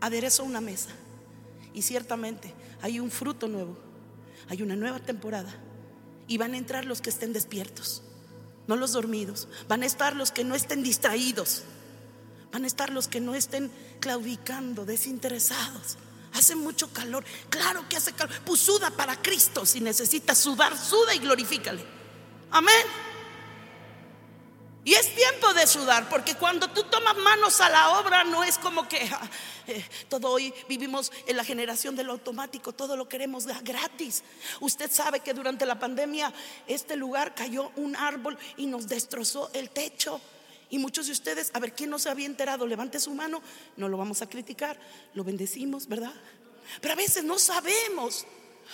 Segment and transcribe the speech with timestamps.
[0.00, 0.90] aderezo una mesa.
[1.72, 2.52] Y ciertamente
[2.82, 3.78] hay un fruto nuevo,
[4.48, 5.54] hay una nueva temporada.
[6.26, 8.02] Y van a entrar los que estén despiertos,
[8.66, 9.48] no los dormidos.
[9.68, 11.64] Van a estar los que no estén distraídos.
[12.52, 15.96] Van a estar los que no estén claudicando, desinteresados.
[16.34, 17.24] Hace mucho calor.
[17.48, 18.34] Claro que hace calor.
[18.44, 19.66] Pues suda para Cristo.
[19.66, 21.84] Si necesitas sudar, suda y glorifícale.
[22.50, 23.09] Amén.
[24.90, 28.58] Y es tiempo de sudar, porque cuando tú tomas manos a la obra no es
[28.58, 29.30] como que ah,
[29.68, 34.24] eh, todo hoy vivimos en la generación del automático, todo lo queremos gratis.
[34.58, 36.34] Usted sabe que durante la pandemia
[36.66, 40.20] este lugar cayó un árbol y nos destrozó el techo.
[40.70, 42.66] Y muchos de ustedes, a ver, ¿quién no se había enterado?
[42.66, 43.40] Levante su mano,
[43.76, 44.76] no lo vamos a criticar,
[45.14, 46.14] lo bendecimos, ¿verdad?
[46.80, 48.26] Pero a veces no sabemos,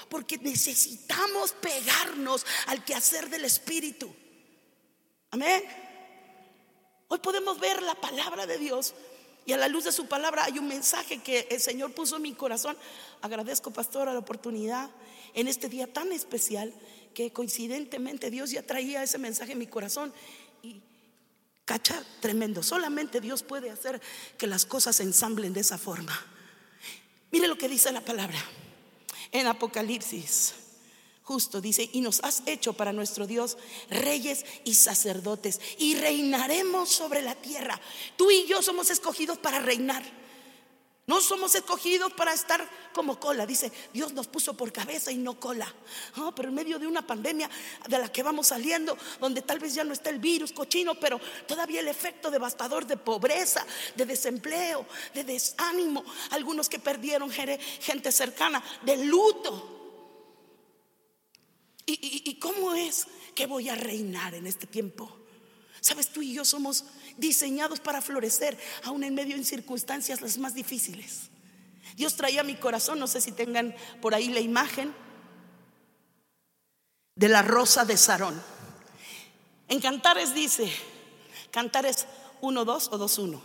[0.08, 4.16] porque necesitamos pegarnos al quehacer del Espíritu.
[5.30, 5.85] Amén.
[7.08, 8.94] Hoy podemos ver la palabra de Dios
[9.44, 12.22] y a la luz de su palabra hay un mensaje que el Señor puso en
[12.22, 12.76] mi corazón.
[13.22, 14.90] Agradezco, pastor, la oportunidad
[15.34, 16.74] en este día tan especial
[17.14, 20.12] que coincidentemente Dios ya traía ese mensaje en mi corazón.
[20.62, 20.82] Y
[21.64, 22.64] cacha, tremendo.
[22.64, 24.02] Solamente Dios puede hacer
[24.36, 26.26] que las cosas se ensamblen de esa forma.
[27.30, 28.38] Mire lo que dice la palabra
[29.30, 30.54] en Apocalipsis
[31.26, 33.58] justo, dice, y nos has hecho para nuestro Dios
[33.90, 37.80] reyes y sacerdotes, y reinaremos sobre la tierra.
[38.16, 40.04] Tú y yo somos escogidos para reinar.
[41.08, 43.44] No somos escogidos para estar como cola.
[43.44, 45.72] Dice, Dios nos puso por cabeza y no cola.
[46.16, 47.50] Oh, pero en medio de una pandemia
[47.88, 51.20] de la que vamos saliendo, donde tal vez ya no está el virus cochino, pero
[51.46, 53.64] todavía el efecto devastador de pobreza,
[53.96, 59.75] de desempleo, de desánimo, algunos que perdieron gente cercana, de luto.
[61.86, 65.16] ¿Y, cómo es que voy a reinar en este tiempo?
[65.80, 66.84] Sabes, tú y yo somos
[67.16, 71.30] diseñados para florecer, aún en medio de circunstancias las más difíciles.
[71.96, 74.92] Dios traía a mi corazón, no sé si tengan por ahí la imagen
[77.14, 78.42] de la rosa de Sarón.
[79.68, 80.68] En Cantares dice,
[81.52, 82.06] Cantares
[82.40, 83.42] 1, 2 o 2, 1,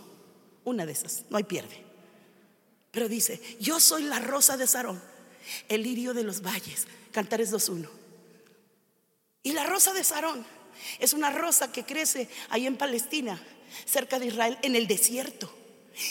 [0.64, 1.84] una de esas, no hay pierde.
[2.90, 5.00] Pero dice, yo soy la rosa de Sarón,
[5.68, 8.01] el lirio de los valles, Cantares 2, 1.
[9.42, 10.44] Y la rosa de Sarón
[10.98, 13.40] es una rosa que crece ahí en Palestina,
[13.84, 15.52] cerca de Israel, en el desierto.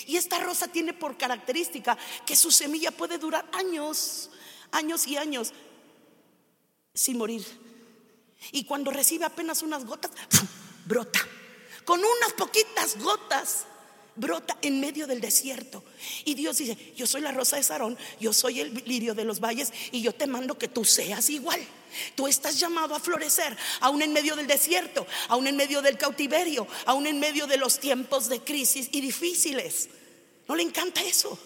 [0.06, 4.30] Y esta rosa tiene por característica que su semilla puede durar años,
[4.72, 5.54] años y años
[6.94, 7.46] sin morir.
[8.52, 10.12] Y cuando recibe apenas unas gotas,
[10.86, 11.20] brota.
[11.86, 13.66] Con unas poquitas gotas
[14.16, 15.84] brota en medio del desierto.
[16.26, 19.40] Y Dios dice, yo soy la rosa de Sarón, yo soy el lirio de los
[19.40, 21.60] valles y yo te mando que tú seas igual.
[22.16, 26.68] Tú estás llamado a florecer, aún en medio del desierto, aún en medio del cautiverio,
[26.86, 29.90] aún en medio de los tiempos de crisis y difíciles.
[30.48, 31.38] ¿No le encanta eso?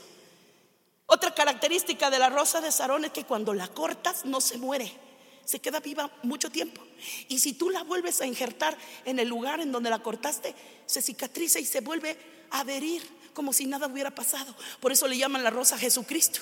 [1.07, 4.91] Otra característica de la rosa de Sarón es que cuando la cortas no se muere,
[5.45, 6.81] se queda viva mucho tiempo.
[7.27, 10.55] Y si tú la vuelves a injertar en el lugar en donde la cortaste,
[10.85, 12.17] se cicatriza y se vuelve
[12.49, 13.03] a adherir
[13.33, 14.55] como si nada hubiera pasado.
[14.79, 16.41] Por eso le llaman la rosa Jesucristo.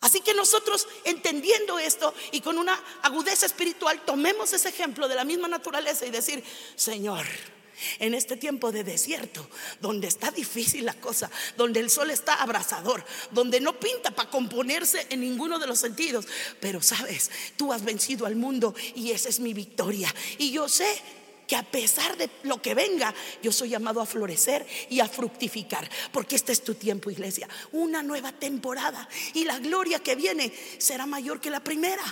[0.00, 5.24] Así que nosotros entendiendo esto y con una agudeza espiritual, tomemos ese ejemplo de la
[5.24, 6.42] misma naturaleza y decir,
[6.74, 7.26] Señor,
[7.98, 9.46] en este tiempo de desierto,
[9.80, 15.06] donde está difícil la cosa, donde el sol está abrasador, donde no pinta para componerse
[15.10, 16.26] en ninguno de los sentidos,
[16.60, 20.14] pero sabes, tú has vencido al mundo y esa es mi victoria.
[20.38, 21.00] Y yo sé
[21.50, 23.12] que a pesar de lo que venga,
[23.42, 28.04] yo soy llamado a florecer y a fructificar, porque este es tu tiempo, iglesia, una
[28.04, 32.04] nueva temporada y la gloria que viene será mayor que la primera.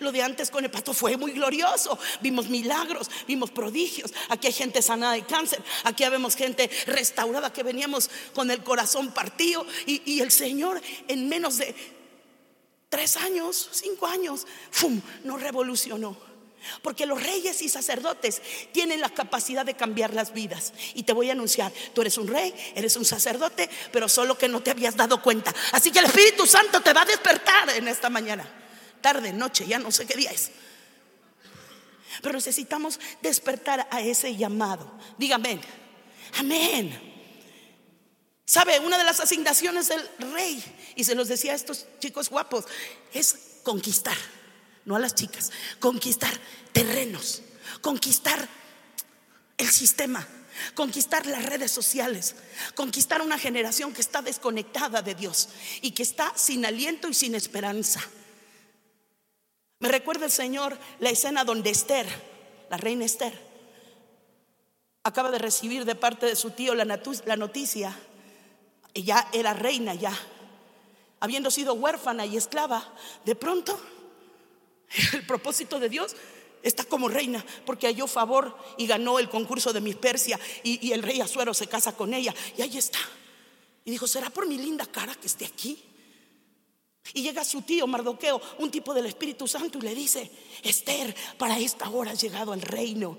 [0.00, 1.96] Lo de antes con el pastor fue muy glorioso.
[2.20, 4.12] Vimos milagros, vimos prodigios.
[4.28, 5.62] Aquí hay gente sanada de cáncer.
[5.84, 9.64] Aquí vemos gente restaurada que veníamos con el corazón partido.
[9.86, 11.76] Y, el Señor en menos de
[12.88, 15.00] tres años, cinco años, ¡fum!
[15.22, 16.29] nos revolucionó.
[16.82, 20.72] Porque los reyes y sacerdotes tienen la capacidad de cambiar las vidas.
[20.94, 24.48] Y te voy a anunciar, tú eres un rey, eres un sacerdote, pero solo que
[24.48, 25.54] no te habías dado cuenta.
[25.72, 28.48] Así que el Espíritu Santo te va a despertar en esta mañana.
[29.00, 30.50] Tarde, noche, ya no sé qué día es.
[32.22, 34.92] Pero necesitamos despertar a ese llamado.
[35.16, 35.60] Dígame,
[36.38, 37.08] amén.
[38.44, 38.80] ¿Sabe?
[38.80, 40.62] Una de las asignaciones del rey,
[40.96, 42.64] y se los decía a estos chicos guapos,
[43.12, 44.16] es conquistar
[44.90, 46.36] no a las chicas, conquistar
[46.72, 47.42] terrenos,
[47.80, 48.48] conquistar
[49.56, 50.26] el sistema,
[50.74, 52.34] conquistar las redes sociales,
[52.74, 55.50] conquistar una generación que está desconectada de Dios
[55.80, 58.00] y que está sin aliento y sin esperanza.
[59.78, 62.08] Me recuerda el Señor la escena donde Esther,
[62.68, 63.40] la reina Esther,
[65.04, 67.96] acaba de recibir de parte de su tío la noticia
[68.92, 70.12] Ella era reina ya,
[71.20, 72.92] habiendo sido huérfana y esclava,
[73.24, 73.80] de pronto
[75.12, 76.16] el propósito de Dios
[76.62, 81.02] está como reina porque halló favor y ganó el concurso de mi Persia y, el
[81.02, 82.98] rey Azuero se casa con ella y ahí está.
[83.84, 85.82] Y dijo, ¿será por mi linda cara que esté aquí?
[87.14, 90.30] Y llega su tío Mardoqueo, un tipo del Espíritu Santo, y le dice,
[90.62, 93.18] Esther, para esta hora has llegado al reino.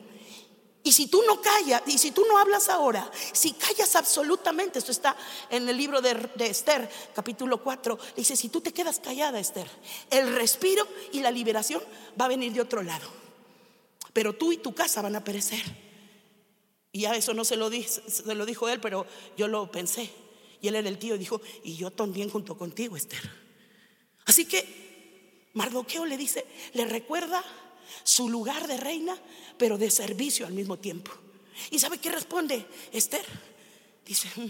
[0.83, 4.91] Y si tú no callas, y si tú no hablas ahora, si callas absolutamente, esto
[4.91, 5.15] está
[5.49, 9.67] en el libro de, de, Esther, capítulo 4, dice, si tú te quedas callada, Esther,
[10.09, 11.83] el respiro y la liberación
[12.19, 13.07] va a venir de otro lado.
[14.13, 15.63] Pero tú y tu casa van a perecer.
[16.91, 19.05] Y a eso no se lo, se lo dijo él, pero
[19.37, 20.09] yo lo pensé.
[20.61, 23.21] Y él era el tío y dijo, y yo también junto contigo, Esther.
[24.25, 27.43] Así que Mardoqueo le dice, le recuerda
[28.03, 29.17] su lugar de reina,
[29.57, 31.11] pero de servicio al mismo tiempo.
[31.69, 33.25] ¿Y sabe qué responde Esther?
[34.05, 34.47] Dice, mm,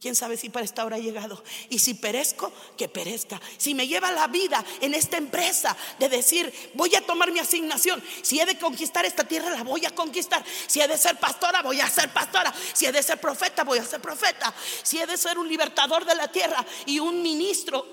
[0.00, 1.42] ¿quién sabe si para esta hora ha llegado?
[1.70, 3.40] Y si perezco, que perezca.
[3.56, 8.02] Si me lleva la vida en esta empresa de decir, voy a tomar mi asignación.
[8.22, 10.44] Si he de conquistar esta tierra, la voy a conquistar.
[10.66, 12.52] Si he de ser pastora, voy a ser pastora.
[12.72, 14.52] Si he de ser profeta, voy a ser profeta.
[14.82, 17.86] Si he de ser un libertador de la tierra y un ministro,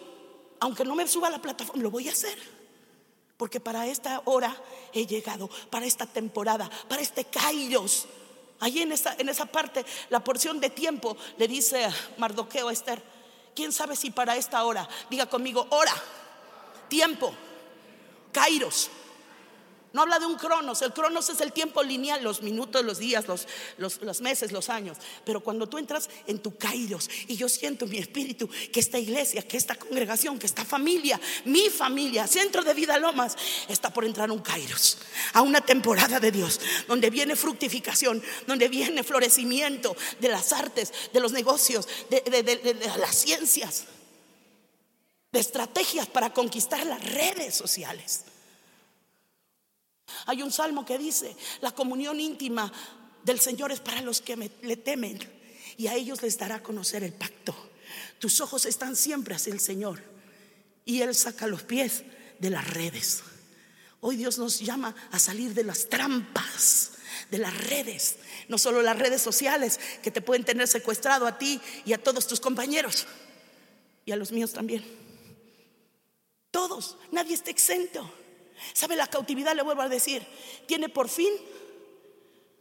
[0.59, 2.62] aunque no me suba a la plataforma, lo voy a hacer.
[3.43, 4.55] Porque para esta hora
[4.93, 8.05] he llegado, para esta temporada, para este Kairos.
[8.61, 11.85] Allí en esa, en esa parte, la porción de tiempo, le dice
[12.15, 13.03] Mardoqueo a Esther,
[13.53, 15.93] ¿quién sabe si para esta hora, diga conmigo, hora,
[16.87, 17.33] tiempo,
[18.31, 18.89] Kairos.
[19.93, 20.81] No habla de un cronos.
[20.81, 23.47] El cronos es el tiempo lineal, los minutos, los días, los,
[23.77, 24.97] los, meses, los años.
[25.23, 28.97] Pero cuando tú entras en tu kairos, y yo siento en mi espíritu que esta
[28.97, 33.37] iglesia, que esta congregación, que esta familia, mi familia, centro de vida Lomas,
[33.69, 34.97] está por entrar un kairos,
[35.33, 41.19] a una temporada de Dios, donde viene fructificación, donde viene florecimiento de las artes, de
[41.19, 43.83] los negocios, de las ciencias,
[45.31, 48.25] de estrategias para conquistar las redes sociales.
[50.25, 52.71] Hay un salmo que dice, la comunión íntima
[53.23, 55.19] del Señor es para los que le temen
[55.77, 57.55] y a ellos les dará a conocer el pacto.
[58.19, 60.01] Tus ojos están siempre hacia el Señor
[60.85, 62.03] y Él saca los pies
[62.39, 63.23] de las redes.
[64.01, 66.91] Hoy Dios nos llama a salir de las trampas,
[67.31, 68.17] de las redes,
[68.49, 72.27] no solo las redes sociales que te pueden tener secuestrado a ti y a todos
[72.27, 73.07] tus compañeros
[74.05, 74.83] y a los míos también.
[76.51, 78.09] Todos, nadie está exento.
[78.71, 78.95] ¿Sabe?
[78.95, 80.25] La cautividad, le vuelvo a decir,
[80.65, 81.33] tiene por fin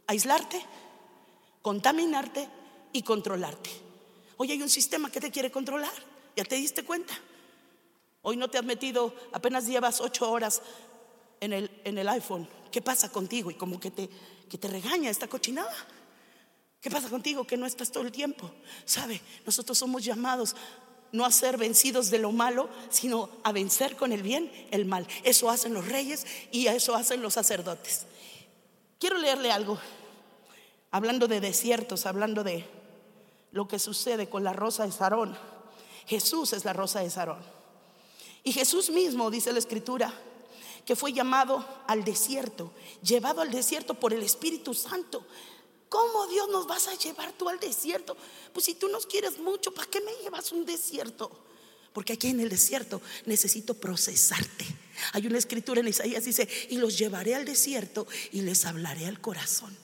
[0.07, 0.61] aislarte,
[1.61, 2.49] contaminarte
[2.91, 3.69] y controlarte.
[4.37, 5.93] Hoy hay un sistema que te quiere controlar.
[6.35, 7.13] ¿Ya te diste cuenta?
[8.23, 10.61] Hoy no te has metido, apenas llevas ocho horas
[11.39, 12.47] en el, en el iPhone.
[12.71, 13.51] ¿Qué pasa contigo?
[13.51, 14.09] Y como que te,
[14.49, 15.75] que te regaña esta cochinada.
[16.81, 18.51] ¿Qué pasa contigo que no estás todo el tiempo?
[18.85, 19.21] ¿Sabe?
[19.45, 20.55] Nosotros somos llamados
[21.13, 25.07] no a ser vencidos de lo malo, sino a vencer con el bien el mal.
[25.23, 28.07] Eso hacen los reyes y eso hacen los sacerdotes.
[28.99, 29.77] Quiero leerle algo,
[30.91, 32.65] hablando de desiertos, hablando de
[33.51, 35.37] lo que sucede con la rosa de Sarón.
[36.07, 37.43] Jesús es la rosa de Sarón.
[38.43, 40.11] Y Jesús mismo, dice la escritura,
[40.83, 42.71] que fue llamado al desierto,
[43.03, 45.23] llevado al desierto por el Espíritu Santo
[45.93, 48.17] ¿Cómo Dios nos vas a llevar tú al desierto?
[48.51, 51.29] Pues si tú nos quieres mucho, ¿para qué me llevas un desierto?
[51.93, 54.65] Porque aquí en el desierto necesito procesarte.
[55.11, 59.21] Hay una escritura en Isaías dice, y los llevaré al desierto y les hablaré al
[59.21, 59.77] corazón.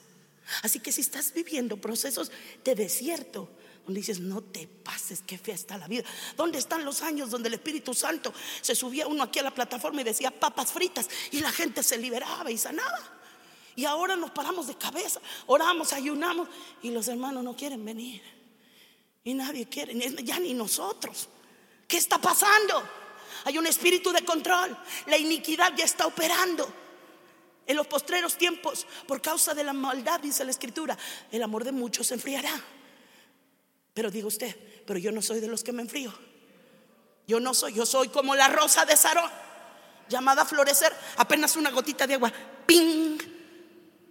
[0.62, 2.32] Así que si estás viviendo procesos
[2.64, 3.48] de desierto,
[3.84, 6.02] donde dices, no te pases, qué fea está la vida.
[6.36, 10.00] ¿Dónde están los años donde el Espíritu Santo se subía uno aquí a la plataforma
[10.00, 13.19] y decía papas fritas y la gente se liberaba y sanaba?
[13.80, 16.46] Y ahora nos paramos de cabeza, oramos, ayunamos
[16.82, 18.20] y los hermanos no quieren venir.
[19.24, 21.30] Y nadie quiere, ya ni nosotros.
[21.88, 22.82] ¿Qué está pasando?
[23.46, 24.76] Hay un espíritu de control.
[25.06, 26.70] La iniquidad ya está operando.
[27.66, 30.98] En los postreros tiempos, por causa de la maldad, dice la escritura,
[31.32, 32.52] el amor de muchos se enfriará.
[33.94, 34.54] Pero diga usted,
[34.86, 36.12] pero yo no soy de los que me enfrío.
[37.26, 39.30] Yo no soy, yo soy como la rosa de Sarón,
[40.06, 42.30] llamada a florecer, apenas una gotita de agua,
[42.66, 43.39] ¡ping!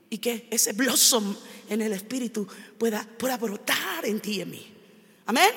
[0.10, 1.36] Y que ese blossom
[1.70, 2.48] en el espíritu
[2.78, 4.74] pueda, pueda brotar en ti y en mí.
[5.26, 5.52] Amén.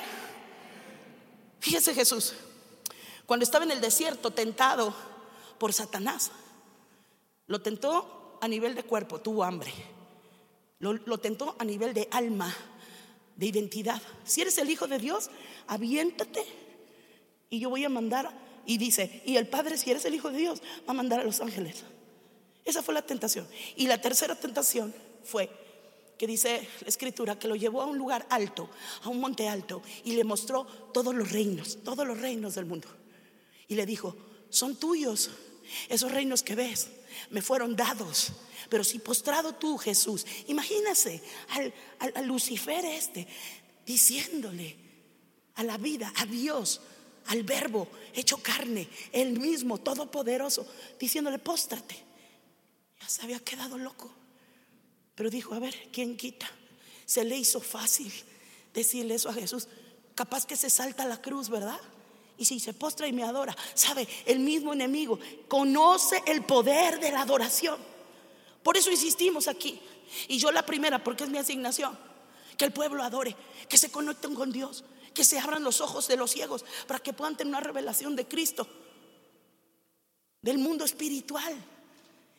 [1.60, 2.34] Fíjese Jesús,
[3.24, 4.94] cuando estaba en el desierto tentado
[5.58, 6.30] por Satanás,
[7.46, 9.72] lo tentó a nivel de cuerpo, tuvo hambre.
[10.80, 12.52] Lo, lo, tentó a nivel de alma,
[13.36, 14.02] de identidad.
[14.24, 15.30] Si eres el Hijo de Dios,
[15.68, 16.44] aviéntate
[17.48, 18.36] y yo voy a mandar.
[18.66, 21.24] Y dice, y el Padre, si eres el Hijo de Dios, va a mandar a
[21.24, 21.84] los ángeles
[22.64, 23.46] esa fue la tentación.
[23.76, 25.50] Y la tercera tentación fue
[26.18, 28.70] que dice la escritura que lo llevó a un lugar alto,
[29.02, 32.88] a un monte alto, y le mostró todos los reinos, todos los reinos del mundo.
[33.66, 34.14] Y le dijo,
[34.48, 35.30] son tuyos,
[35.88, 36.88] esos reinos que ves,
[37.30, 38.32] me fueron dados.
[38.68, 43.26] Pero si postrado tú, Jesús, imagínese al, al Lucifer este,
[43.84, 44.76] diciéndole
[45.56, 46.80] a la vida, a Dios,
[47.26, 50.66] al verbo hecho carne, el mismo, todopoderoso,
[50.98, 52.11] diciéndole, póstrate.
[53.02, 54.08] Ya se había quedado loco.
[55.16, 56.48] Pero dijo, a ver, ¿quién quita?
[57.04, 58.12] Se le hizo fácil
[58.72, 59.66] decirle eso a Jesús.
[60.14, 61.80] Capaz que se salta la cruz, ¿verdad?
[62.38, 65.18] Y si se postra y me adora, sabe, el mismo enemigo
[65.48, 67.76] conoce el poder de la adoración.
[68.62, 69.80] Por eso insistimos aquí.
[70.28, 71.98] Y yo la primera, porque es mi asignación,
[72.56, 73.34] que el pueblo adore,
[73.68, 77.12] que se conecten con Dios, que se abran los ojos de los ciegos para que
[77.12, 78.68] puedan tener una revelación de Cristo,
[80.40, 81.52] del mundo espiritual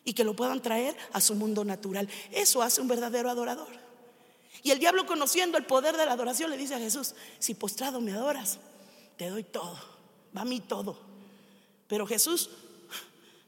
[0.06, 2.10] y que lo puedan traer a su mundo natural.
[2.32, 3.70] Eso hace un verdadero adorador.
[4.62, 8.00] Y el diablo conociendo el poder de la adoración le dice a Jesús, si postrado
[8.00, 8.60] me adoras,
[9.18, 9.78] te doy todo,
[10.36, 10.98] va a mí todo.
[11.88, 12.50] Pero Jesús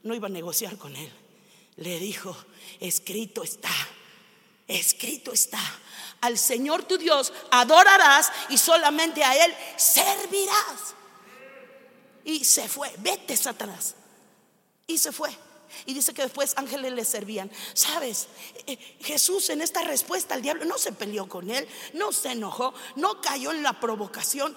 [0.02, 1.10] no iba a negociar con él.
[1.76, 2.36] Le dijo,
[2.80, 3.72] escrito está,
[4.68, 5.60] escrito está.
[6.20, 10.94] Al Señor tu Dios adorarás y solamente a Él servirás.
[12.24, 13.94] Y se fue, vete Satanás.
[14.86, 15.30] Y se fue.
[15.84, 17.50] Y dice que después ángeles le servían.
[17.74, 18.28] Sabes,
[18.66, 22.74] eh, Jesús en esta respuesta al diablo no se peleó con él, no se enojó,
[22.96, 24.56] no cayó en la provocación.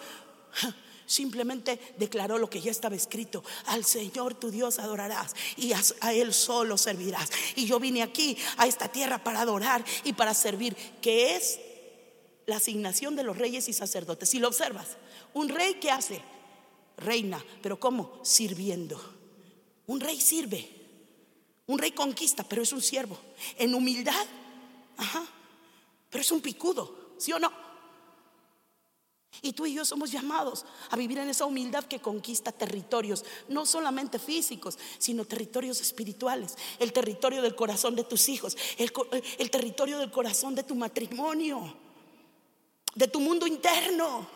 [1.09, 3.43] Simplemente declaró lo que ya estaba escrito.
[3.65, 7.31] Al Señor tu Dios adorarás y a, Él solo servirás.
[7.55, 11.59] Y yo vine aquí a esta tierra para adorar y para servir, que es
[12.45, 14.29] la asignación de los reyes y sacerdotes.
[14.29, 14.97] Si lo observas,
[15.33, 16.21] un rey que hace,
[16.97, 18.19] reina, pero ¿cómo?
[18.23, 19.01] Sirviendo.
[19.87, 20.78] Un rey sirve.
[21.69, 23.15] Un rey conquista, pero es un siervo.
[23.55, 24.25] En humildad,
[24.97, 25.23] ajá,
[26.09, 27.53] pero es un picudo, ¿sí o no?
[29.43, 33.67] Y tú y yo somos llamados a vivir en esa humildad que conquista territorios, no
[33.67, 40.09] solamente físicos, sino territorios espirituales, el territorio del corazón de tus hijos, el, territorio del
[40.09, 41.77] corazón de tu matrimonio,
[42.95, 44.27] de tu mundo interno.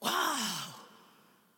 [0.00, 0.10] ¡Wow!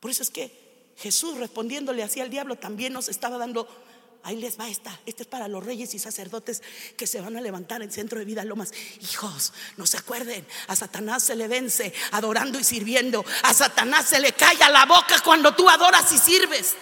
[0.01, 3.86] Por eso es que Jesús respondiéndole así al diablo también nos estaba dando
[4.27, 4.91] Ahí les va esta.
[5.07, 6.61] Este es para los reyes y sacerdotes
[6.97, 8.73] que se van a levantar en centro de vida Lomas.
[9.01, 10.45] Hijos, no se acuerden.
[10.67, 13.25] A Satanás se le vence adorando y sirviendo.
[13.45, 16.75] A Satanás se le calla la boca cuando tú adoras y sirves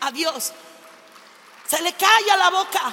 [0.00, 0.52] a Dios.
[1.68, 2.92] Se le calla la boca.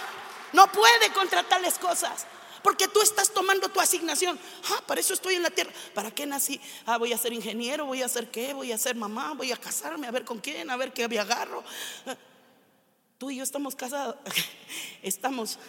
[0.53, 2.27] No puede contra tales cosas.
[2.61, 4.39] Porque tú estás tomando tu asignación.
[4.69, 5.71] Ah, para eso estoy en la tierra.
[5.95, 6.61] ¿Para qué nací?
[6.85, 9.57] Ah, voy a ser ingeniero, voy a ser qué, voy a ser mamá, voy a
[9.57, 11.63] casarme, a ver con quién, a ver qué me agarro.
[13.19, 14.15] Tú y yo estamos casados,
[15.03, 15.59] estamos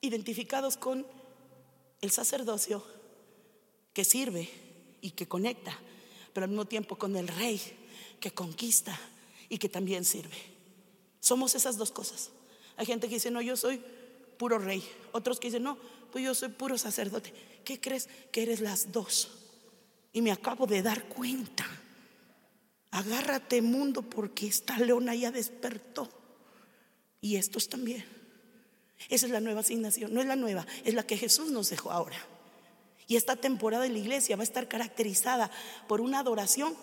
[0.00, 1.04] identificados con
[2.00, 2.84] el sacerdocio
[3.92, 4.48] que sirve
[5.00, 5.76] y que conecta,
[6.32, 7.60] pero al mismo tiempo con el rey
[8.20, 8.96] que conquista
[9.48, 10.36] y que también sirve.
[11.18, 12.30] Somos esas dos cosas.
[12.76, 13.82] Hay gente que dice, no, yo soy
[14.38, 14.88] puro rey.
[15.10, 15.76] Otros que dicen, no,
[16.12, 17.34] pues yo soy puro sacerdote.
[17.64, 19.28] ¿Qué crees que eres las dos?
[20.12, 21.66] Y me acabo de dar cuenta.
[22.92, 26.17] Agárrate mundo porque esta leona ya despertó.
[27.20, 28.04] Y estos también.
[29.08, 31.92] Esa es la nueva asignación, no es la nueva, es la que Jesús nos dejó
[31.92, 32.18] ahora.
[33.06, 35.50] Y esta temporada en la iglesia va a estar caracterizada
[35.86, 36.76] por una adoración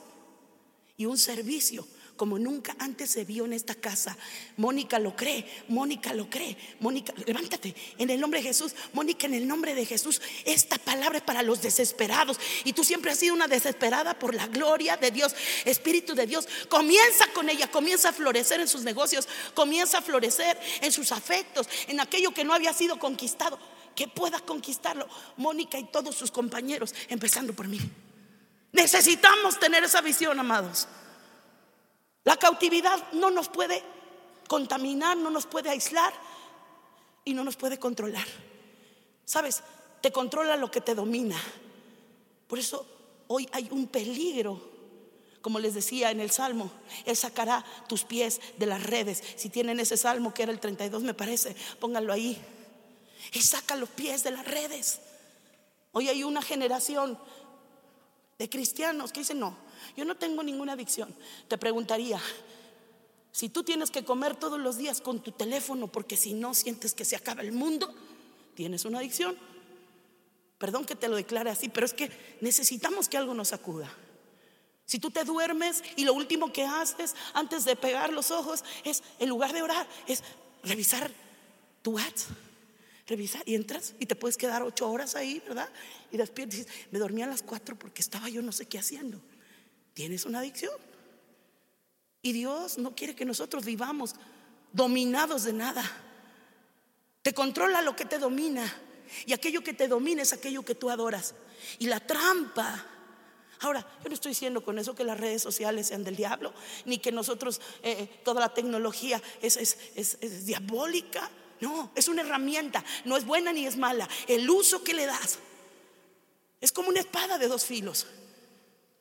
[0.98, 1.86] y un servicio
[2.16, 4.18] como nunca antes se vio en esta casa.
[4.58, 6.58] Mónica lo cree, Mónica lo cree.
[6.80, 8.74] Mónica, levántate en el nombre de Jesús.
[8.94, 12.40] Mónica, en el nombre de Jesús, esta palabra es para los desesperados.
[12.64, 16.48] Y tú siempre has sido una desesperada por la gloria de Dios, Espíritu de Dios.
[16.70, 21.68] Comienza con ella, comienza a florecer en sus negocios, comienza a florecer en sus afectos,
[21.88, 23.60] en aquello que no había sido conquistado.
[23.96, 25.08] Que pueda conquistarlo
[25.38, 27.80] Mónica y todos sus compañeros, empezando por mí.
[28.74, 30.86] Necesitamos tener esa visión, amados.
[32.25, 33.82] La cautividad no nos puede
[34.48, 36.12] contaminar, no nos puede aislar
[37.24, 38.25] y no nos puede controlar.
[39.24, 39.62] ¿Sabes?
[40.01, 41.38] Te controla lo que te domina.
[42.48, 42.86] Por eso
[43.27, 44.75] hoy hay un peligro.
[45.41, 46.72] Como les decía en el Salmo,
[47.05, 49.24] Él sacará tus pies de las redes.
[49.36, 52.41] Si tienen ese Salmo, que era el 32, me parece, pónganlo ahí.
[53.32, 55.00] Él saca los pies de las redes.
[55.91, 57.20] Hoy hay una generación
[58.39, 59.55] de cristianos que dicen, no,
[59.96, 61.13] yo no tengo ninguna adicción.
[61.48, 62.22] Te preguntaría,
[63.32, 66.94] si tú tienes que comer todos los días con tu teléfono porque si no sientes
[66.94, 67.94] que se acaba el mundo,
[68.54, 69.38] tienes una adicción.
[70.58, 73.94] Perdón que te lo declare así, pero es que necesitamos que algo nos acuda.
[74.86, 79.04] Si tú te duermes y lo último que haces antes de pegar los ojos es,
[79.20, 80.24] en lugar de orar, es
[80.63, 81.12] revisar
[81.82, 82.38] tu WhatsApp,
[83.08, 85.70] revisar y entras y te puedes quedar ocho horas ahí, ¿verdad?
[86.12, 88.80] Y despiertas y dices, me dormí a las cuatro porque estaba yo no sé qué
[88.80, 89.20] haciendo.
[89.96, 90.74] Tienes una adicción.
[92.22, 94.14] Y Dios no quiere que nosotros vivamos
[94.74, 95.90] dominados de nada.
[97.22, 98.72] Te controla lo que te domina.
[99.25, 101.34] Y aquello que te domina es aquello que tú adoras.
[101.80, 102.86] Y la trampa.
[103.62, 106.98] Ahora, yo no estoy diciendo con eso que las redes sociales sean del diablo, ni
[106.98, 109.56] que nosotros, eh, eh, toda la tecnología es,
[109.96, 111.32] es diabólica.
[111.62, 114.10] No, es una herramienta, no es buena ni es mala.
[114.28, 115.40] El uso que le das
[116.60, 118.08] es como una espada de dos filos.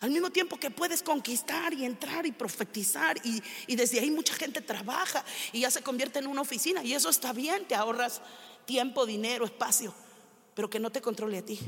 [0.04, 4.34] Al mismo tiempo que puedes conquistar y entrar y profetizar y, y, desde ahí mucha
[4.34, 8.20] gente trabaja y ya se convierte en una oficina y eso está bien, te ahorras
[8.66, 9.94] tiempo, dinero, espacio,
[10.52, 11.58] pero que no te controle a ti.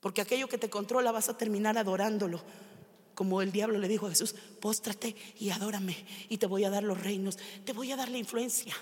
[0.00, 2.42] Porque aquello que te controla vas a terminar adorándolo.
[3.14, 6.82] Como el diablo le dijo a Jesús, póstrate y adórame y te voy a dar
[6.82, 8.74] los reinos, te voy a dar la influencia.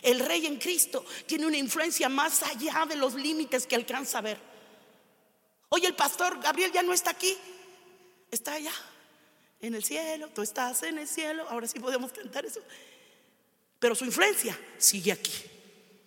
[0.00, 4.22] El rey en Cristo tiene una influencia más allá de los límites que alcanza a
[4.22, 4.53] ver.
[5.68, 7.36] Hoy el pastor Gabriel ya no está aquí,
[8.30, 8.72] está allá,
[9.60, 12.60] en el cielo, tú estás en el cielo, ahora sí podemos cantar eso.
[13.78, 15.32] Pero su influencia sigue aquí.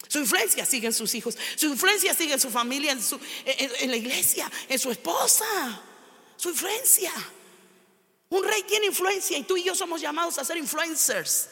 [0.08, 3.92] Su influencia sigue en sus hijos, su influencia sigue en su familia, en, su, en
[3.92, 5.46] la iglesia, en su esposa.
[6.38, 7.12] Su influencia.
[8.30, 11.50] Un rey tiene influencia y tú y yo somos llamados a ser influencers,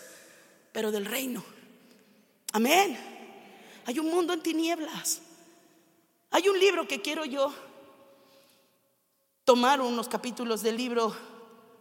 [0.71, 1.43] pero del reino.
[2.53, 2.97] Amén.
[3.85, 5.21] Hay un mundo en tinieblas.
[6.31, 7.53] Hay un libro que quiero yo
[9.45, 11.15] tomar unos capítulos del libro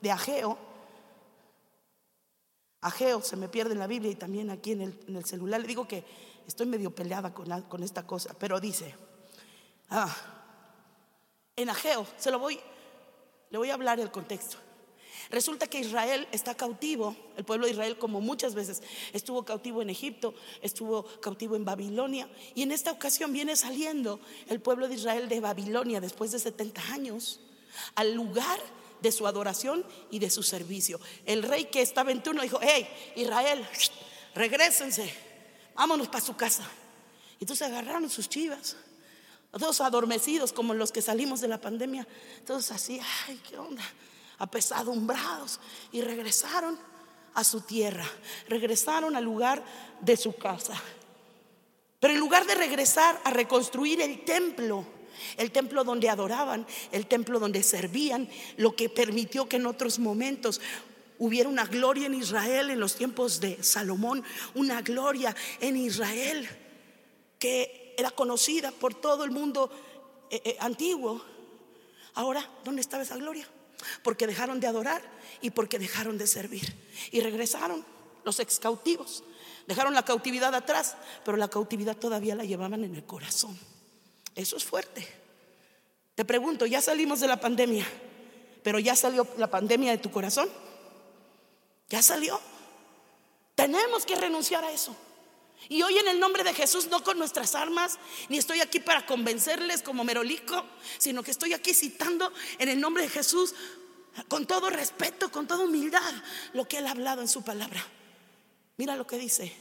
[0.03, 0.59] de Ageo.
[2.83, 5.63] Ageo se me pierde en la Biblia y también aquí en el, celular.
[5.63, 6.05] Le digo que
[6.47, 8.95] estoy medio peleada con, esta cosa, pero dice,
[9.89, 10.15] ah,
[11.57, 12.61] en Ageo, se lo voy,
[13.49, 14.59] le voy a hablar el contexto.
[15.31, 18.83] Resulta que Israel está cautivo, el pueblo de Israel como muchas veces
[19.15, 24.61] estuvo cautivo en Egipto, estuvo cautivo en Babilonia y en esta ocasión viene saliendo el
[24.61, 27.41] pueblo de Israel de Babilonia después de 70 años
[27.95, 28.61] al lugar
[29.01, 31.01] de su adoración y de su servicio.
[31.27, 33.67] El rey que estaba en turno dijo, hey Israel,
[34.35, 35.13] regresense,
[35.75, 36.65] vámonos para su casa.
[37.39, 38.77] Y entonces agarraron sus chivas,
[39.53, 42.07] todos adormecidos como los que salimos de la pandemia,
[42.47, 43.85] todos así, ay, ¿qué onda?
[44.39, 45.61] apesadumbrados
[45.93, 46.79] y regresaron
[47.35, 48.07] a su tierra,
[48.49, 49.63] regresaron al lugar
[50.01, 50.75] de su casa.
[51.99, 54.85] Pero en lugar de regresar a reconstruir el templo,
[55.37, 60.61] el templo donde adoraban, el templo donde servían, lo que permitió que en otros momentos
[61.19, 64.23] hubiera una gloria en Israel en los tiempos de Salomón,
[64.55, 66.49] una gloria en Israel
[67.39, 69.71] que era conocida por todo el mundo
[70.31, 71.25] eh, eh, antiguo.
[72.15, 73.47] Ahora, ¿dónde estaba esa gloria?
[74.03, 75.03] porque dejaron de adorar
[75.41, 76.75] y porque dejaron de servir.
[77.11, 77.85] Y regresaron
[78.25, 79.25] los ex cautivos.
[79.67, 83.59] Dejaron la cautividad atrás, pero la cautividad todavía la llevaban en el corazón.
[84.35, 85.07] Eso es fuerte.
[86.15, 87.87] Te pregunto, ya salimos de la pandemia,
[88.63, 90.49] pero ya salió la pandemia de tu corazón.
[91.89, 92.41] Ya salió.
[93.55, 94.97] Tenemos que renunciar a eso.
[95.69, 99.07] Y hoy en el nombre de Jesús, no con nuestras armas, ni estoy aquí para
[99.07, 100.65] convencerles como merolico,
[100.99, 103.55] sino que estoy aquí citando en el nombre de Jesús,
[104.29, 106.13] con todo respeto, con toda humildad,
[106.53, 107.85] lo que Él ha hablado en su palabra.
[108.77, 109.53] Mira lo que dice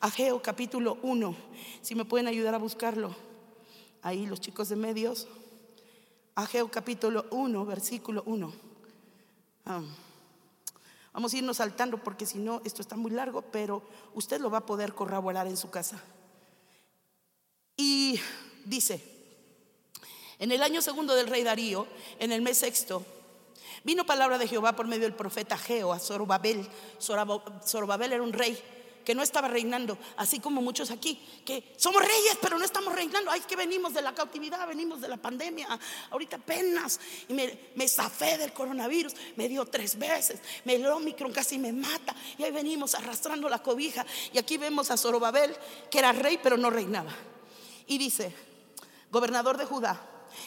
[0.00, 1.36] Ageo capítulo 1,
[1.82, 3.14] si me pueden ayudar a buscarlo,
[4.04, 5.26] ahí los chicos de medios.
[6.36, 8.52] Ageo capítulo 1, versículo 1.
[11.12, 13.82] Vamos a irnos saltando porque si no, esto está muy largo, pero
[14.14, 16.02] usted lo va a poder corroborar en su casa.
[17.76, 18.20] Y
[18.66, 19.02] dice,
[20.38, 21.86] en el año segundo del rey Darío,
[22.18, 23.04] en el mes sexto,
[23.84, 26.68] vino palabra de Jehová por medio del profeta Geo a Zorobabel.
[27.00, 28.62] Zorobabel era un rey
[29.04, 33.30] que no estaba reinando, así como muchos aquí, que somos reyes, pero no estamos reinando.
[33.30, 35.68] Ay, que venimos de la cautividad, venimos de la pandemia,
[36.10, 41.32] ahorita apenas, y me, me zafé del coronavirus, me dio tres veces, me el Omicron
[41.32, 44.04] casi me mata, y ahí venimos arrastrando la cobija.
[44.32, 45.56] Y aquí vemos a Zorobabel,
[45.90, 47.12] que era rey, pero no reinaba.
[47.86, 48.34] Y dice,
[49.10, 50.00] gobernador de Judá,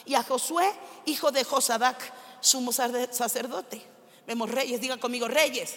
[0.04, 0.70] y a Josué,
[1.06, 3.82] hijo de Josadac, sumo sacerdote.
[4.26, 5.76] Vemos reyes, diga conmigo, reyes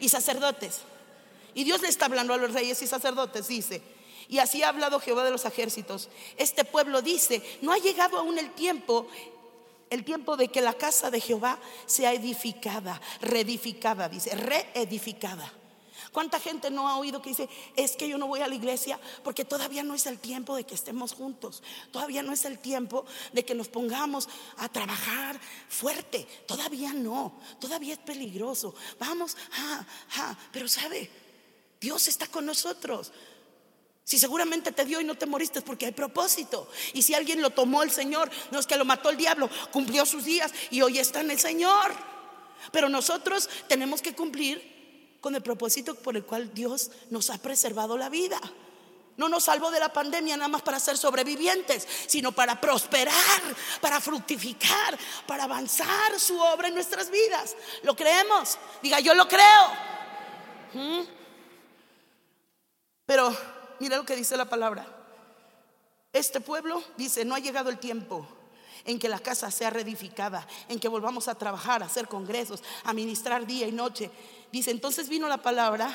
[0.00, 0.80] y sacerdotes.
[1.54, 3.82] Y Dios le está hablando a los reyes y sacerdotes, dice,
[4.28, 6.08] y así ha hablado Jehová de los ejércitos.
[6.36, 9.08] Este pueblo dice, no ha llegado aún el tiempo,
[9.88, 15.52] el tiempo de que la casa de Jehová sea edificada, reedificada, dice, reedificada.
[16.12, 18.98] ¿Cuánta gente no ha oído que dice, es que yo no voy a la iglesia
[19.22, 21.62] porque todavía no es el tiempo de que estemos juntos?
[21.90, 26.26] Todavía no es el tiempo de que nos pongamos a trabajar fuerte.
[26.46, 28.74] Todavía no, todavía es peligroso.
[28.98, 29.36] Vamos,
[30.50, 31.10] pero sabe,
[31.80, 33.12] Dios está con nosotros.
[34.08, 36.68] Si seguramente te dio y no te moriste es porque hay propósito.
[36.94, 40.06] Y si alguien lo tomó el Señor, no es que lo mató el diablo, cumplió
[40.06, 41.92] sus días y hoy está en el Señor.
[42.72, 47.98] Pero nosotros tenemos que cumplir con el propósito por el cual Dios nos ha preservado
[47.98, 48.40] la vida.
[49.18, 53.42] No nos salvó de la pandemia nada más para ser sobrevivientes, sino para prosperar,
[53.80, 57.56] para fructificar, para avanzar su obra en nuestras vidas.
[57.82, 58.56] ¿Lo creemos?
[58.80, 59.72] Diga, yo lo creo.
[60.72, 61.17] ¿Mm?
[63.08, 63.34] Pero
[63.80, 64.86] mira lo que dice la palabra.
[66.12, 68.28] Este pueblo dice, no ha llegado el tiempo
[68.84, 72.92] en que la casa sea reedificada, en que volvamos a trabajar, a hacer congresos, a
[72.92, 74.10] ministrar día y noche.
[74.52, 75.90] Dice, entonces vino la palabra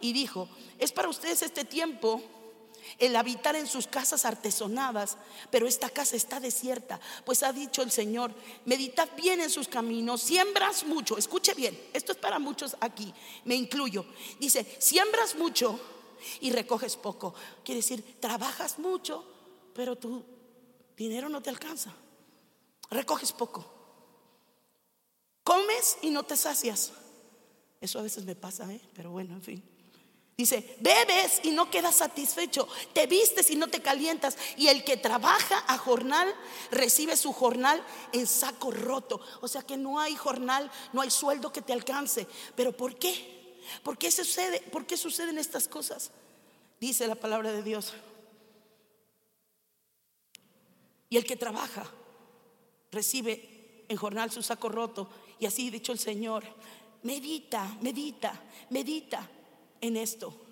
[0.00, 0.48] y dijo,
[0.80, 2.20] es para ustedes este tiempo
[2.98, 5.16] el habitar en sus casas artesonadas,
[5.52, 10.22] pero esta casa está desierta, pues ha dicho el Señor, meditad bien en sus caminos,
[10.22, 14.04] siembras mucho, escuche bien, esto es para muchos aquí, me incluyo,
[14.40, 15.78] dice, siembras mucho
[16.40, 17.34] y recoges poco.
[17.64, 19.24] Quiere decir, trabajas mucho,
[19.74, 20.24] pero tu
[20.96, 21.94] dinero no te alcanza.
[22.90, 23.64] Recoges poco.
[25.44, 26.92] Comes y no te sacias.
[27.80, 28.80] Eso a veces me pasa, ¿eh?
[28.94, 29.62] pero bueno, en fin.
[30.36, 34.96] Dice, bebes y no quedas satisfecho, te vistes y no te calientas, y el que
[34.96, 36.32] trabaja a jornal
[36.70, 39.20] recibe su jornal en saco roto.
[39.40, 42.28] O sea que no hay jornal, no hay sueldo que te alcance.
[42.54, 43.37] ¿Pero por qué?
[43.82, 44.60] ¿Por qué sucede?
[44.60, 46.10] ¿Por qué suceden estas cosas?
[46.80, 47.94] Dice la palabra de Dios.
[51.10, 51.90] Y el que trabaja
[52.90, 55.08] recibe en jornal su saco roto.
[55.38, 56.44] Y así dicho el Señor,
[57.02, 59.28] medita, medita, medita
[59.80, 60.47] en esto.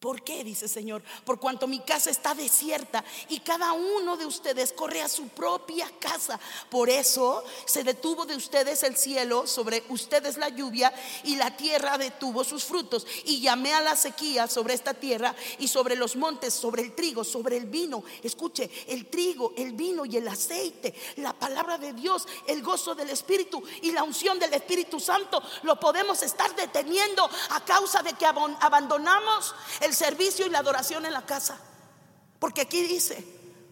[0.00, 0.42] ¿Por qué?
[0.44, 1.02] Dice el Señor.
[1.26, 5.90] Por cuanto mi casa está desierta y cada uno de ustedes corre a su propia
[6.00, 6.40] casa.
[6.70, 10.90] Por eso se detuvo de ustedes el cielo, sobre ustedes la lluvia
[11.24, 13.06] y la tierra detuvo sus frutos.
[13.26, 17.22] Y llamé a la sequía sobre esta tierra y sobre los montes, sobre el trigo,
[17.22, 18.02] sobre el vino.
[18.22, 23.10] Escuche, el trigo, el vino y el aceite, la palabra de Dios, el gozo del
[23.10, 28.24] Espíritu y la unción del Espíritu Santo lo podemos estar deteniendo a causa de que
[28.24, 29.54] abandonamos
[29.89, 31.58] el el servicio y la adoración en la casa.
[32.38, 33.22] Porque aquí dice,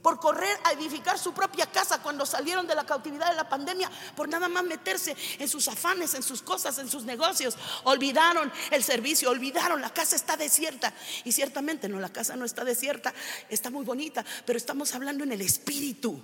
[0.03, 3.91] por correr a edificar su propia casa cuando salieron de la cautividad de la pandemia,
[4.17, 8.83] por nada más meterse en sus afanes, en sus cosas, en sus negocios, olvidaron el
[8.83, 10.93] servicio, olvidaron, la casa está desierta.
[11.25, 13.15] Y ciertamente no, la casa no está desierta,
[13.49, 16.21] está muy bonita, pero estamos hablando en el espíritu.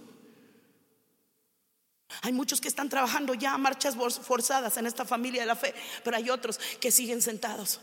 [2.22, 5.72] Hay muchos que están trabajando ya a marchas forzadas en esta familia de la fe,
[6.02, 7.80] pero hay otros que siguen sentados.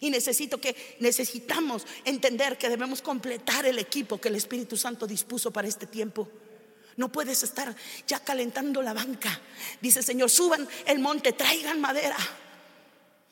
[0.00, 5.50] Y necesito que necesitamos entender que debemos completar el equipo que el Espíritu Santo dispuso
[5.50, 6.28] para este tiempo.
[6.96, 7.74] No puedes estar
[8.06, 9.40] ya calentando la banca.
[9.80, 12.16] Dice el Señor, suban el monte, traigan madera.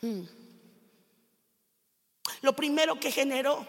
[0.00, 0.22] Hmm.
[2.42, 3.66] Lo primero que generó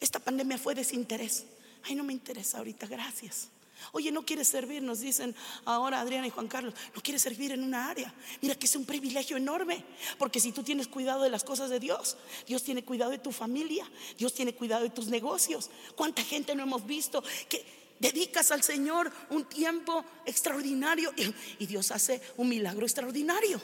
[0.00, 1.44] esta pandemia fue desinterés.
[1.84, 3.48] Ay, no me interesa ahorita, gracias.
[3.92, 5.34] Oye, no quieres servir, nos dicen
[5.64, 8.12] ahora Adriana y Juan Carlos, no quieres servir en una área.
[8.40, 9.84] Mira que es un privilegio enorme,
[10.18, 13.32] porque si tú tienes cuidado de las cosas de Dios, Dios tiene cuidado de tu
[13.32, 15.70] familia, Dios tiene cuidado de tus negocios.
[15.94, 17.64] ¿Cuánta gente no hemos visto que
[17.98, 21.12] dedicas al Señor un tiempo extraordinario
[21.58, 23.60] y, Dios hace un milagro extraordinario?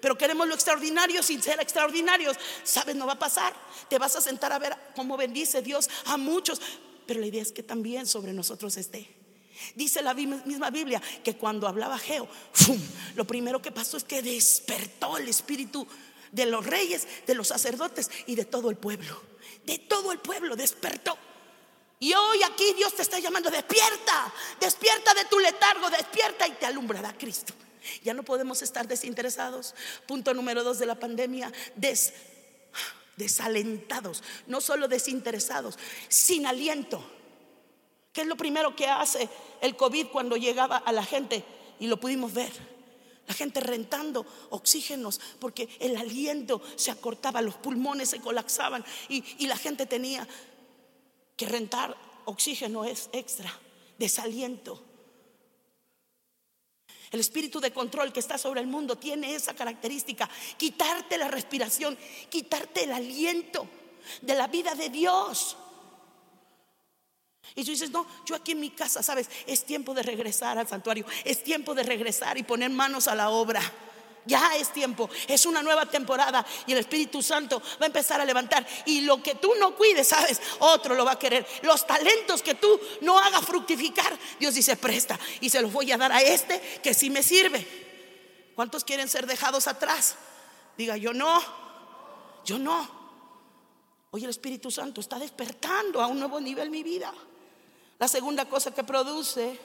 [0.00, 2.36] Pero queremos lo extraordinario sin ser extraordinarios.
[2.62, 3.54] Sabes, no va a pasar.
[3.88, 6.60] Te vas a sentar a ver cómo bendice Dios a muchos.
[7.06, 9.23] Pero la idea es que también sobre nosotros esté.
[9.74, 12.28] Dice la misma Biblia que cuando hablaba Geo,
[13.14, 15.86] lo primero que pasó es que despertó el espíritu
[16.32, 19.20] de los reyes, de los sacerdotes y de todo el pueblo.
[19.64, 21.16] De todo el pueblo despertó.
[22.00, 26.66] Y hoy aquí Dios te está llamando, despierta, despierta de tu letargo, despierta y te
[26.66, 27.54] alumbrará Cristo.
[28.02, 29.74] Ya no podemos estar desinteresados.
[30.06, 31.52] Punto número dos de la pandemia,
[33.16, 37.08] desalentados, no solo desinteresados, sin aliento.
[38.14, 39.28] ¿Qué es lo primero que hace
[39.60, 41.44] el COVID cuando llegaba a la gente?
[41.80, 42.52] Y lo pudimos ver.
[43.26, 49.48] La gente rentando oxígenos porque el aliento se acortaba, los pulmones se colapsaban y, y
[49.48, 50.28] la gente tenía
[51.36, 51.96] que rentar
[52.26, 53.52] oxígeno es extra,
[53.98, 54.80] desaliento.
[57.10, 61.98] El espíritu de control que está sobre el mundo tiene esa característica, quitarte la respiración,
[62.30, 63.66] quitarte el aliento
[64.22, 65.56] de la vida de Dios.
[67.56, 70.66] Y tú dices, no, yo aquí en mi casa, sabes, es tiempo de regresar al
[70.66, 73.62] santuario, es tiempo de regresar y poner manos a la obra.
[74.26, 78.24] Ya es tiempo, es una nueva temporada y el Espíritu Santo va a empezar a
[78.24, 78.66] levantar.
[78.86, 81.46] Y lo que tú no cuides, sabes, otro lo va a querer.
[81.62, 85.98] Los talentos que tú no hagas fructificar, Dios dice, presta y se los voy a
[85.98, 87.66] dar a este que sí me sirve.
[88.54, 90.16] ¿Cuántos quieren ser dejados atrás?
[90.78, 91.42] Diga, yo no,
[92.46, 93.04] yo no.
[94.10, 97.12] Hoy el Espíritu Santo está despertando a un nuevo nivel mi vida.
[98.04, 99.58] La segunda cosa que produce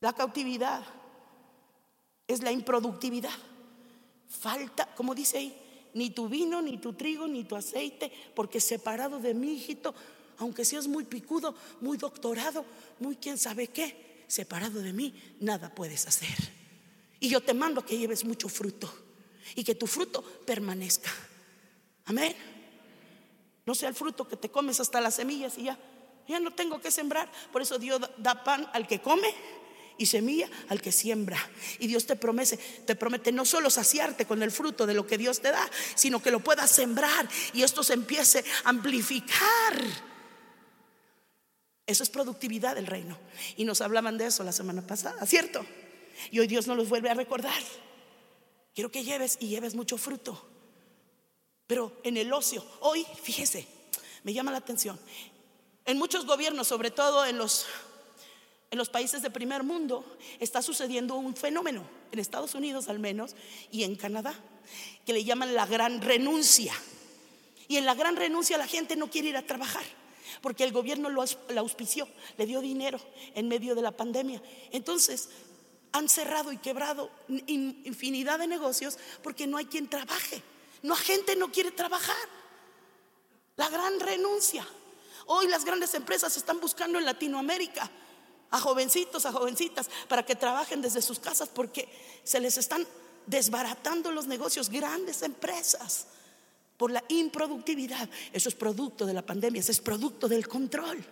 [0.00, 0.84] la cautividad
[2.28, 3.32] es la improductividad.
[4.28, 9.18] Falta, como dice ahí, ni tu vino, ni tu trigo, ni tu aceite, porque separado
[9.18, 9.94] de mí, hijito,
[10.36, 12.66] aunque seas muy picudo, muy doctorado,
[12.98, 16.36] muy quién sabe qué, separado de mí, nada puedes hacer.
[17.18, 18.92] Y yo te mando que lleves mucho fruto
[19.54, 21.10] y que tu fruto permanezca.
[22.04, 22.36] Amén.
[23.64, 25.78] No sea el fruto que te comes hasta las semillas y ya,
[26.28, 27.30] ya no tengo que sembrar.
[27.50, 29.28] Por eso Dios da pan al que come
[29.98, 31.38] y semilla al que siembra.
[31.78, 35.18] Y Dios te promete, te promete no solo saciarte con el fruto de lo que
[35.18, 39.74] Dios te da, sino que lo puedas sembrar y esto se empiece a amplificar.
[41.86, 43.18] Eso es productividad del reino.
[43.56, 45.64] Y nos hablaban de eso la semana pasada, ¿cierto?
[46.30, 47.60] Y hoy Dios nos los vuelve a recordar.
[48.74, 50.48] Quiero que lleves y lleves mucho fruto.
[51.66, 53.66] Pero en el ocio, hoy, fíjese,
[54.24, 54.98] me llama la atención.
[55.84, 57.66] En muchos gobiernos, sobre todo en los
[58.72, 60.02] en los países de primer mundo
[60.40, 63.36] está sucediendo un fenómeno, en Estados Unidos al menos,
[63.70, 64.34] y en Canadá,
[65.04, 66.72] que le llaman la gran renuncia.
[67.68, 69.84] Y en la gran renuncia la gente no quiere ir a trabajar,
[70.40, 71.22] porque el gobierno lo
[71.60, 72.98] auspició, le dio dinero
[73.34, 74.40] en medio de la pandemia.
[74.70, 75.28] Entonces,
[75.92, 80.42] han cerrado y quebrado infinidad de negocios porque no hay quien trabaje.
[80.82, 82.16] No, gente no quiere trabajar.
[83.56, 84.66] La gran renuncia.
[85.26, 87.90] Hoy las grandes empresas están buscando en Latinoamérica
[88.50, 91.88] a jovencitos, a jovencitas, para que trabajen desde sus casas porque
[92.22, 92.86] se les están
[93.26, 96.06] desbaratando los negocios, grandes empresas,
[96.76, 98.08] por la improductividad.
[98.32, 101.04] Eso es producto de la pandemia, eso es producto del control.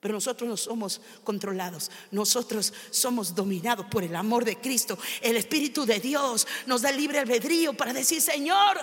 [0.00, 4.98] Pero nosotros no somos controlados, nosotros somos dominados por el amor de Cristo.
[5.20, 8.78] El Espíritu de Dios nos da libre albedrío para decir, Señor,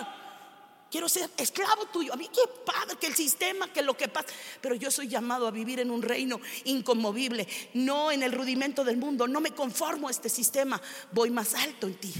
[0.90, 2.12] Quiero ser esclavo tuyo.
[2.12, 4.28] A mí qué padre que el sistema, que lo que pasa.
[4.60, 8.96] Pero yo soy llamado a vivir en un reino inconmovible, no en el rudimento del
[8.96, 9.28] mundo.
[9.28, 10.80] No me conformo a este sistema.
[11.12, 12.12] Voy más alto en ti.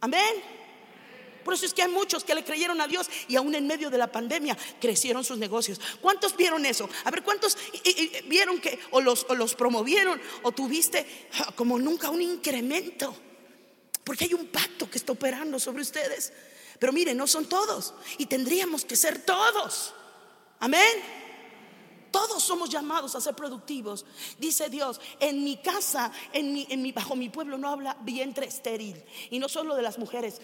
[0.00, 0.56] Amén.
[1.44, 3.88] Por eso es que hay muchos que le creyeron a Dios y aún en medio
[3.88, 5.80] de la pandemia crecieron sus negocios.
[6.00, 6.88] ¿Cuántos vieron eso?
[7.04, 7.56] A ver, ¿cuántos
[8.26, 11.06] vieron que o los, o los promovieron o tuviste
[11.38, 13.14] ah, como nunca un incremento?
[14.02, 16.32] Porque hay un pacto que está operando sobre ustedes.
[16.78, 17.94] Pero mire, no son todos.
[18.18, 19.92] Y tendríamos que ser todos.
[20.60, 21.26] Amén.
[22.10, 24.06] Todos somos llamados a ser productivos.
[24.38, 28.46] Dice Dios, en mi casa, en mi, en mi, bajo mi pueblo no habla vientre
[28.46, 29.02] estéril.
[29.30, 30.40] Y no solo de las mujeres.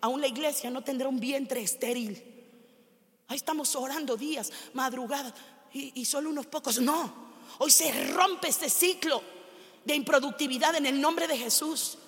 [0.00, 2.22] Aún la iglesia no tendrá un vientre estéril.
[3.28, 5.34] Ahí estamos orando días, madrugadas.
[5.72, 6.80] Y, y solo unos pocos.
[6.80, 7.26] No.
[7.58, 9.22] Hoy se rompe este ciclo
[9.84, 11.98] de improductividad en el nombre de Jesús.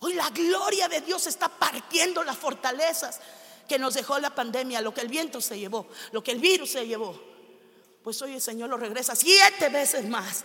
[0.00, 3.20] Hoy la gloria de Dios está partiendo las fortalezas
[3.68, 6.72] que nos dejó la pandemia, lo que el viento se llevó, lo que el virus
[6.72, 7.20] se llevó.
[8.02, 10.44] Pues hoy el Señor lo regresa siete veces más.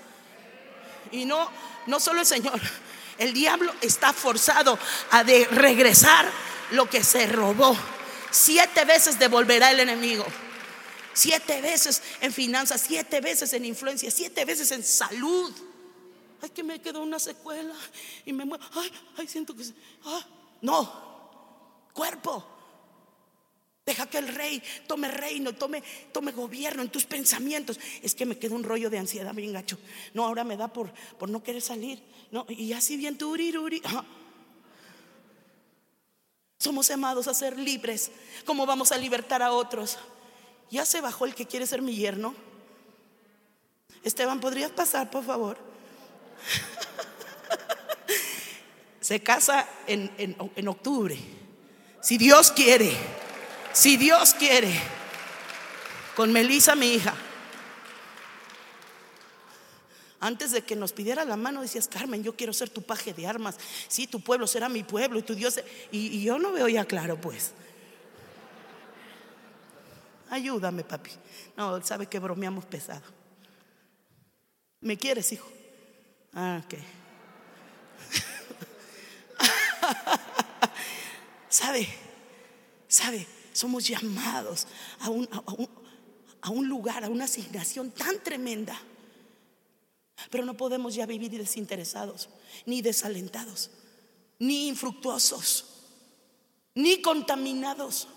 [1.12, 1.50] Y no,
[1.88, 2.60] no solo el Señor,
[3.18, 4.80] el diablo está forzado
[5.12, 6.30] a regresar
[6.72, 7.76] lo que se robó.
[8.32, 10.26] Siete veces devolverá el enemigo.
[11.14, 15.54] Siete veces en finanzas, siete veces en influencia, siete veces en salud.
[16.42, 17.76] Ay, que me quedó una secuela
[18.26, 18.64] y me muero.
[18.74, 19.64] Ay, ay, siento que.
[20.06, 20.26] Ah,
[20.62, 22.46] no, cuerpo.
[23.86, 27.80] Deja que el rey tome reino, tome, tome gobierno en tus pensamientos.
[28.02, 29.78] Es que me quedó un rollo de ansiedad bien gacho.
[30.14, 32.02] No, ahora me da por, por no querer salir.
[32.30, 33.82] No, y así bien turiruri.
[36.60, 38.12] Somos llamados a ser libres.
[38.46, 39.98] ¿Cómo vamos a libertar a otros?
[40.70, 42.36] Ya se bajó el que quiere ser mi yerno.
[44.04, 45.71] Esteban, ¿podrías pasar, por favor?
[49.02, 51.18] Se casa en, octubre.
[52.02, 52.92] Si Dios quiere,
[53.74, 54.74] si Dios quiere,
[56.16, 57.14] con Melisa, mi hija.
[60.20, 63.26] Antes de que nos pidiera la mano, decías, Carmen, yo quiero ser tu paje de
[63.26, 63.58] armas.
[63.88, 65.60] Sí, tu pueblo será mi pueblo y tu Dios.
[65.92, 67.54] Y, y yo no veo ya claro, pues.
[70.30, 71.10] Ayúdame, papi.
[71.58, 73.02] No, sabe que bromeamos pesado.
[74.80, 75.52] ¿Me quieres, hijo?
[76.34, 76.80] Ah, ok.
[81.50, 81.88] ¿Sabe?
[82.88, 83.28] ¿Sabe?
[83.52, 84.66] Somos llamados
[85.00, 85.28] a un,
[86.42, 88.82] a, un, lugar, a una asignación tan tremenda.
[90.30, 92.30] Pero no podemos ya vivir desinteresados,
[92.66, 93.70] ni desalentados,
[94.40, 95.66] ni infructuosos,
[96.76, 98.08] ni contaminados.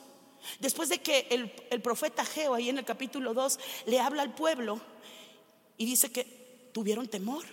[0.61, 4.35] Después de que el, el profeta Geo, ahí en el capítulo 2, le habla al
[4.35, 4.81] pueblo
[5.77, 7.45] y dice que tuvieron temor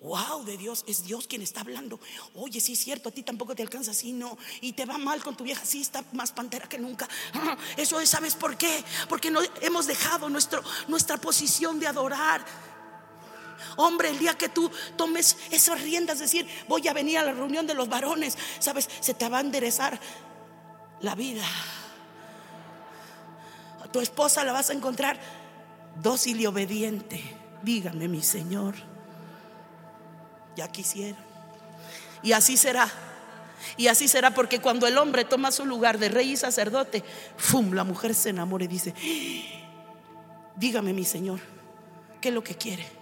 [0.00, 2.00] Wow, de Dios, es Dios quien está hablando.
[2.34, 4.38] Oye, sí es cierto, a ti tampoco te alcanza así, no.
[4.62, 7.06] Y te va mal con tu vieja, sí está más pantera que nunca.
[7.34, 8.82] Ah, eso es, ¿sabes por qué?
[9.10, 12.42] Porque no hemos dejado nuestro, nuestra posición de adorar.
[13.76, 17.66] Hombre, el día que tú tomes esas riendas, decir, voy a venir a la reunión
[17.66, 18.88] de los varones, ¿sabes?
[19.00, 20.00] Se te va a enderezar
[21.02, 21.44] la vida.
[23.92, 25.20] Tu esposa la vas a encontrar
[26.00, 27.22] dócil y obediente.
[27.62, 28.89] Dígame, mi Señor.
[30.56, 31.18] Ya quisiera.
[32.22, 32.90] Y así será.
[33.76, 37.04] Y así será porque cuando el hombre toma su lugar de rey y sacerdote,
[37.36, 37.72] ¡fum!
[37.72, 38.94] La mujer se enamora y dice,
[40.56, 41.40] dígame mi Señor,
[42.20, 42.99] ¿qué es lo que quiere?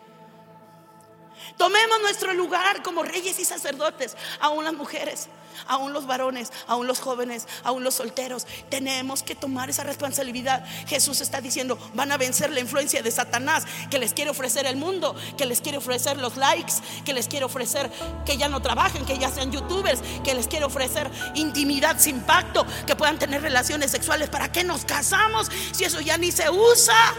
[1.57, 5.29] Tomemos nuestro lugar como reyes y sacerdotes, aún las mujeres,
[5.67, 8.47] aún los varones, aún los jóvenes, aún los solteros.
[8.69, 10.65] Tenemos que tomar esa responsabilidad.
[10.87, 14.77] Jesús está diciendo, van a vencer la influencia de Satanás que les quiere ofrecer el
[14.77, 17.91] mundo, que les quiere ofrecer los likes, que les quiere ofrecer
[18.25, 22.67] que ya no trabajen, que ya sean youtubers, que les quiere ofrecer intimidad sin pacto,
[22.87, 24.29] que puedan tener relaciones sexuales.
[24.29, 27.15] ¿Para qué nos casamos si eso ya ni se usa?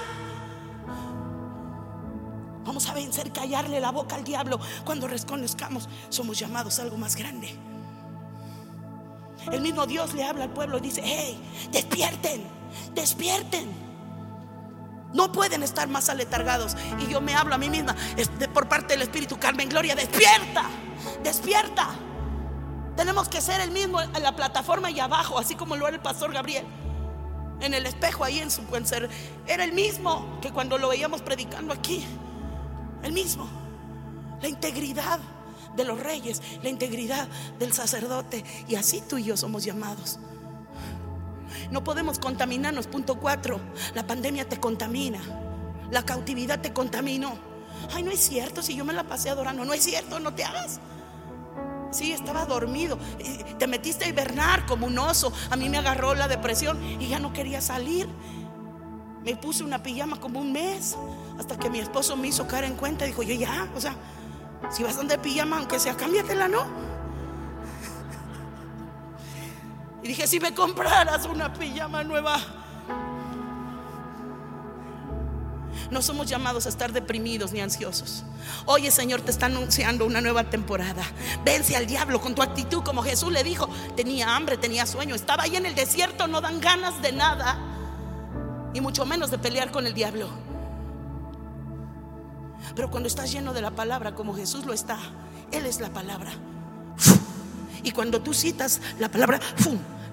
[2.70, 4.60] Vamos a vencer, callarle la boca al diablo.
[4.86, 7.58] Cuando reconozcamos, somos llamados a algo más grande.
[9.52, 12.44] El mismo Dios le habla al pueblo y dice, hey, despierten,
[12.94, 13.72] despierten.
[15.16, 16.78] No pueden estar más aletargados.
[17.00, 17.96] Y yo me hablo a mí misma
[18.54, 20.66] por parte del Espíritu Carmen Gloria, despierta,
[21.24, 21.90] despierta.
[22.96, 26.04] Tenemos que ser el mismo en la plataforma y abajo, así como lo era el
[26.04, 26.68] pastor Gabriel.
[27.62, 29.10] En el espejo ahí en su ser.
[29.48, 32.06] Era el mismo que cuando lo veíamos predicando aquí.
[33.04, 33.48] El mismo.
[34.42, 35.20] La integridad
[35.76, 38.44] de los reyes, la integridad del sacerdote.
[38.68, 40.20] Y así tú y yo somos llamados.
[41.72, 42.88] No podemos contaminarnos.
[42.88, 43.60] Punto cuatro.
[43.94, 45.20] La pandemia te contamina.
[45.92, 47.38] La cautividad te contaminó.
[47.94, 48.62] Ay, no es cierto.
[48.62, 50.20] Si yo me la pasé adorando, no es cierto.
[50.20, 50.80] No te hagas.
[51.92, 53.00] Sí, estaba dormido.
[53.58, 55.34] Te metiste a hibernar como un oso.
[55.50, 58.08] A mí me agarró la depresión y ya no quería salir.
[59.24, 60.96] Me puse una pijama como un mes.
[61.40, 63.06] Hasta que mi esposo me hizo caer en cuenta.
[63.06, 63.96] Dijo, yo ya, o sea,
[64.70, 66.68] si vas a andar pijama, aunque sea, cámbiatela, ¿no?
[70.04, 72.38] Y dije, si me compraras una pijama nueva.
[75.90, 78.24] No somos llamados a estar deprimidos ni ansiosos.
[78.66, 81.04] Oye, Señor, te está anunciando una nueva temporada.
[81.46, 83.70] Vence al diablo con tu actitud, como Jesús le dijo.
[83.96, 87.58] Tenía hambre, tenía sueño, estaba ahí en el desierto, no dan ganas de nada,
[88.74, 90.49] y mucho menos de pelear con el diablo.
[92.76, 94.98] Pero cuando estás lleno de la palabra, como Jesús lo está,
[95.52, 96.32] Él es la palabra.
[97.84, 99.40] Y cuando tú citas la palabra,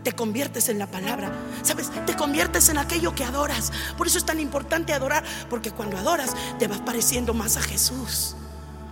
[0.03, 1.33] te conviertes en la palabra.
[1.63, 1.91] ¿Sabes?
[2.07, 3.73] Te conviertes en aquello que adoras.
[3.99, 8.37] Por eso es tan importante adorar, porque cuando adoras te vas pareciendo más a Jesús.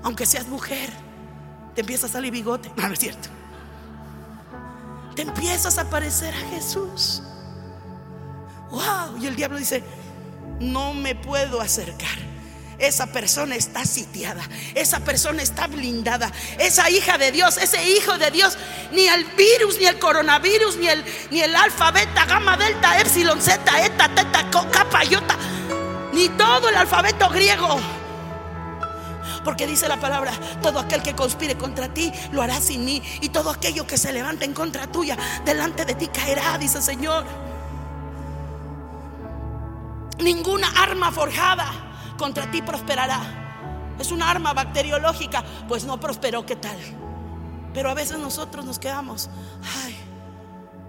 [0.03, 0.91] Aunque seas mujer,
[1.75, 2.71] te empieza a salir bigote.
[2.77, 3.29] No, no es cierto.
[5.15, 7.23] Te empiezas a parecer a Jesús.
[8.71, 9.17] Wow.
[9.21, 9.85] Y el diablo dice,
[10.59, 12.34] no me puedo acercar
[12.79, 14.43] esa persona está sitiada,
[14.75, 18.57] esa persona está blindada, esa hija de Dios, ese hijo de Dios,
[18.93, 23.41] ni el virus, ni el coronavirus, ni el, ni el alfa, beta, gamma, delta, epsilon,
[23.41, 25.37] zeta, eta, teta, kappa, iota,
[26.13, 27.79] ni todo el alfabeto griego.
[29.45, 30.33] Porque dice la palabra,
[30.63, 33.03] todo aquel que conspire contra ti lo hará sin mí.
[33.21, 36.83] Y todo aquello que se levante en contra tuya, delante de ti caerá, dice el
[36.83, 37.27] Señor.
[40.19, 43.21] Ninguna arma forjada contra ti prosperará.
[43.99, 46.77] Es una arma bacteriológica, pues no prosperó, ¿qué tal?
[47.73, 49.31] Pero a veces nosotros nos quedamos,
[49.85, 49.97] ay,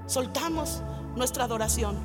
[0.06, 0.82] soltamos
[1.16, 1.98] nuestra adoración.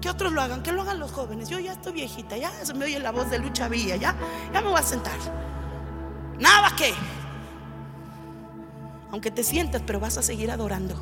[0.00, 1.48] Que otros lo hagan, que lo hagan los jóvenes.
[1.48, 4.14] Yo ya estoy viejita, ya se me oye la voz de Lucha Villa, ya,
[4.52, 5.16] ya me voy a sentar.
[6.38, 6.92] Nada que.
[9.10, 10.94] Aunque te sientas, pero vas a seguir adorando.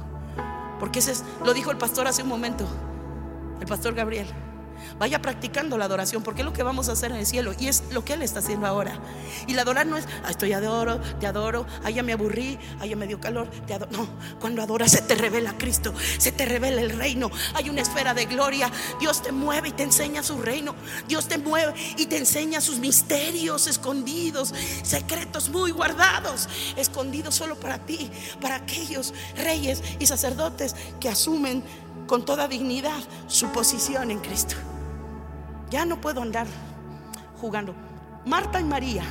[0.79, 2.67] Porque ese es, lo dijo el pastor hace un momento,
[3.61, 4.27] el pastor Gabriel.
[4.99, 7.69] Vaya practicando la adoración, porque es lo que vamos a hacer en el cielo y
[7.69, 8.99] es lo que Él está haciendo ahora.
[9.47, 12.95] Y la adorar no es, ah, estoy adoro, te adoro, ay, ya me aburrí, ay,
[12.97, 13.91] me dio calor, te adoro.
[13.93, 14.09] No,
[14.41, 17.31] cuando adoras se te revela Cristo, se te revela el reino.
[17.55, 18.71] Hay una esfera de gloria.
[19.01, 20.75] Dios te mueve y te enseña su reino.
[21.09, 27.79] Dios te mueve y te enseña sus misterios escondidos, secretos muy guardados, escondidos solo para
[27.79, 31.63] ti, para aquellos reyes y sacerdotes que asumen
[32.07, 34.57] con toda dignidad su posición en Cristo.
[35.73, 36.47] Ya no puedo andar
[37.41, 37.75] jugando.
[38.27, 39.05] Marta y María,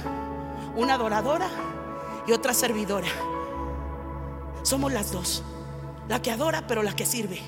[0.75, 1.47] una adoradora
[2.27, 3.07] y otra servidora.
[4.61, 5.43] Somos las dos.
[6.07, 7.39] La que adora, pero la que sirve.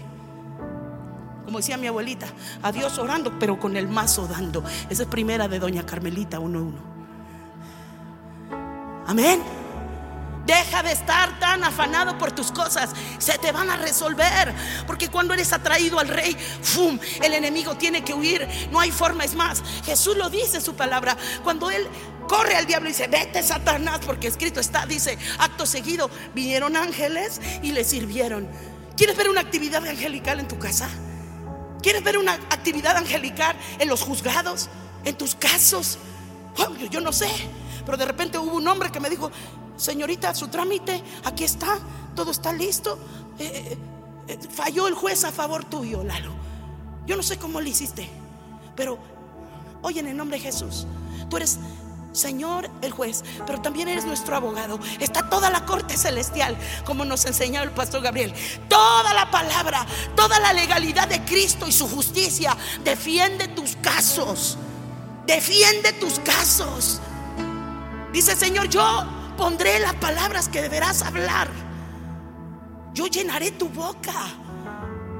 [1.45, 2.25] Como decía mi abuelita,
[2.63, 4.63] a Dios orando, pero con el mazo dando.
[4.89, 6.73] Esa es primera de Doña Carmelita 1.1.
[9.05, 9.43] Amén.
[10.45, 12.89] Deja de estar tan afanado por tus cosas.
[13.17, 14.53] Se te van a resolver.
[14.85, 16.99] Porque cuando eres atraído al rey, ¡fum!
[17.21, 18.47] El enemigo tiene que huir.
[18.71, 19.23] No hay forma.
[19.23, 21.17] Es más, Jesús lo dice en su palabra.
[21.43, 21.87] Cuando él
[22.27, 27.39] corre al diablo y dice, vete Satanás, porque escrito está, dice, acto seguido, vinieron ángeles
[27.61, 28.49] y le sirvieron.
[28.97, 30.89] ¿Quieres ver una actividad angelical en tu casa?
[31.81, 34.69] ¿Quieres ver una actividad angelical en los juzgados?
[35.03, 35.97] ¿En tus casos?
[36.89, 37.29] yo no sé.
[37.85, 39.31] Pero de repente hubo un hombre que me dijo,
[39.83, 41.77] señorita, su trámite, aquí está,
[42.15, 42.97] todo está listo.
[43.37, 43.77] Eh, eh,
[44.27, 46.31] eh, falló el juez a favor tuyo, Lalo.
[47.05, 48.09] Yo no sé cómo lo hiciste,
[48.75, 48.97] pero
[49.81, 50.87] hoy en el nombre de Jesús,
[51.29, 51.59] tú eres
[52.13, 54.79] Señor el juez, pero también eres nuestro abogado.
[54.99, 56.55] Está toda la corte celestial,
[56.85, 58.33] como nos enseñó el pastor Gabriel.
[58.69, 64.57] Toda la palabra, toda la legalidad de Cristo y su justicia defiende tus casos.
[65.25, 67.01] Defiende tus casos.
[68.13, 71.49] Dice Señor, yo pondré las palabras que deberás hablar.
[72.93, 74.13] Yo llenaré tu boca.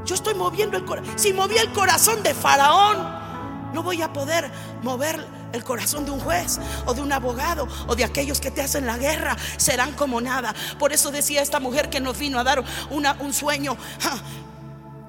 [0.06, 1.14] Yo estoy moviendo el corazón.
[1.18, 2.98] Si moví el corazón de Faraón,
[3.74, 4.52] no voy a poder
[4.84, 8.62] mover el corazón de un juez o de un abogado o de aquellos que te
[8.62, 9.38] hacen la guerra.
[9.58, 10.54] Serán como nada.
[10.78, 13.78] Por eso decía esta mujer que nos vino a dar un sueño.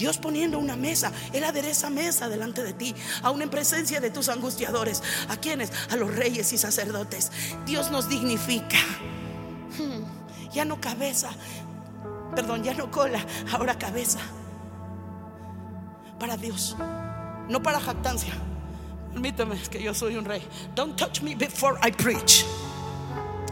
[0.05, 4.29] Dios poniendo una mesa, Él adereza mesa delante de ti, aún en presencia de tus
[4.29, 5.03] angustiadores.
[5.31, 5.73] ¿A quienes?
[5.91, 7.33] A los reyes y sacerdotes.
[7.65, 8.77] Dios nos dignifica.
[9.79, 10.05] Hmm,
[10.53, 11.31] ya no cabeza,
[12.37, 14.19] perdón, ya no cola, ahora cabeza.
[16.21, 16.77] Para Dios,
[17.49, 18.35] no para jactancia.
[19.11, 20.47] Permítame que yo soy un rey.
[20.75, 22.45] Don't touch me before I preach.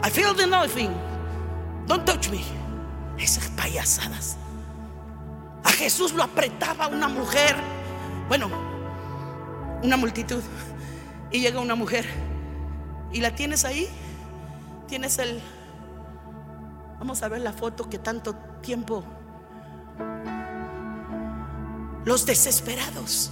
[0.03, 0.91] I feel the nothing.
[1.87, 2.43] Don't touch me.
[3.17, 4.37] Esas payasadas.
[5.63, 7.55] A Jesús lo apretaba una mujer.
[8.27, 8.49] Bueno,
[9.81, 10.41] una multitud.
[11.31, 12.05] Y llega una mujer.
[13.11, 13.87] ¿Y la tienes ahí?
[14.87, 15.41] Tienes el...
[16.99, 19.03] Vamos a ver la foto que tanto tiempo...
[22.05, 23.31] Los desesperados.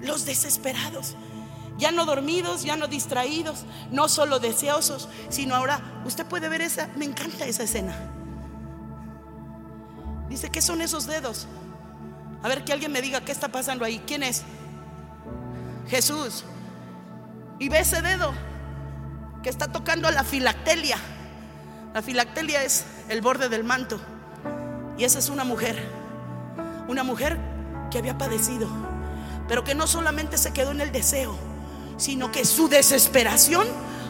[0.00, 1.16] Los desesperados.
[1.78, 6.88] Ya no dormidos, ya no distraídos, no solo deseosos, sino ahora, usted puede ver esa,
[6.96, 7.94] me encanta esa escena.
[10.28, 11.46] Dice, ¿qué son esos dedos?
[12.42, 14.02] A ver que alguien me diga qué está pasando ahí.
[14.06, 14.42] ¿Quién es?
[15.88, 16.44] Jesús.
[17.58, 18.32] Y ve ese dedo
[19.42, 20.98] que está tocando la filactelia.
[21.94, 24.00] La filactelia es el borde del manto.
[24.98, 25.82] Y esa es una mujer.
[26.88, 27.38] Una mujer
[27.90, 28.68] que había padecido.
[29.48, 31.36] Pero que no solamente se quedó en el deseo,
[31.96, 33.66] sino que su desesperación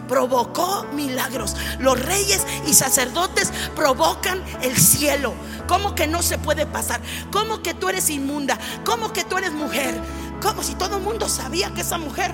[0.09, 1.57] provocó milagros.
[1.79, 5.35] Los reyes y sacerdotes provocan el cielo.
[5.67, 7.01] ¿Cómo que no se puede pasar?
[7.33, 8.59] ¿Cómo que tú eres inmunda?
[8.85, 9.95] ¿Cómo que tú eres mujer?
[10.41, 12.33] Como si todo el mundo sabía que esa mujer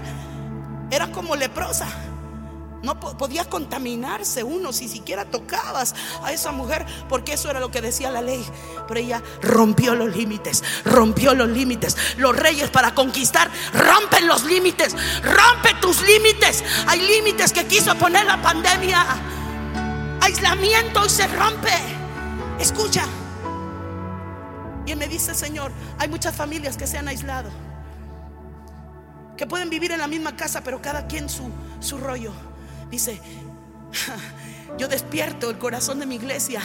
[0.90, 1.86] era como leprosa.
[2.82, 7.80] No podía contaminarse uno si siquiera tocabas a esa mujer, porque eso era lo que
[7.80, 8.44] decía la ley.
[8.88, 11.96] Pero ella rompió los límites, rompió los límites.
[12.16, 16.64] Los reyes para conquistar rompen los límites, rompe tus límites.
[16.88, 19.06] Hay límites que quiso poner la pandemia.
[20.20, 21.72] Aislamiento y se rompe.
[22.58, 23.04] Escucha.
[24.86, 27.50] Y me dice, Señor, hay muchas familias que se han aislado,
[29.36, 32.32] que pueden vivir en la misma casa, pero cada quien su, su rollo.
[32.92, 33.18] Dice,
[34.78, 36.60] yo despierto el corazón de mi iglesia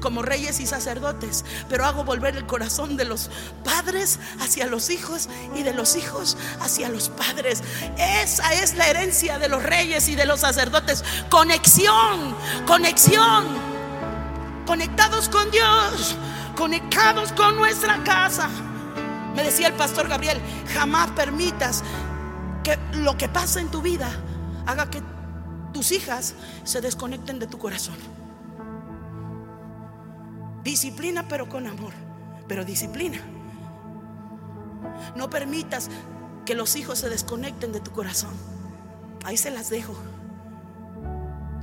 [0.00, 3.30] como reyes y sacerdotes, pero hago volver el corazón de los
[3.64, 7.64] padres hacia los hijos y de los hijos hacia los padres.
[7.98, 11.02] Esa es la herencia de los reyes y de los sacerdotes.
[11.28, 13.44] Conexión, conexión.
[14.64, 16.14] Conectados con Dios,
[16.56, 18.48] conectados con nuestra casa.
[19.34, 20.40] Me decía el pastor Gabriel,
[20.72, 21.82] jamás permitas
[22.62, 24.08] que lo que pasa en tu vida
[24.64, 25.02] haga que
[25.82, 27.96] tus hijas se desconecten de tu corazón.
[30.62, 31.92] Disciplina pero con amor,
[32.46, 33.18] pero disciplina.
[35.16, 35.90] No permitas
[36.46, 38.30] que los hijos se desconecten de tu corazón.
[39.24, 39.92] Ahí se las dejo.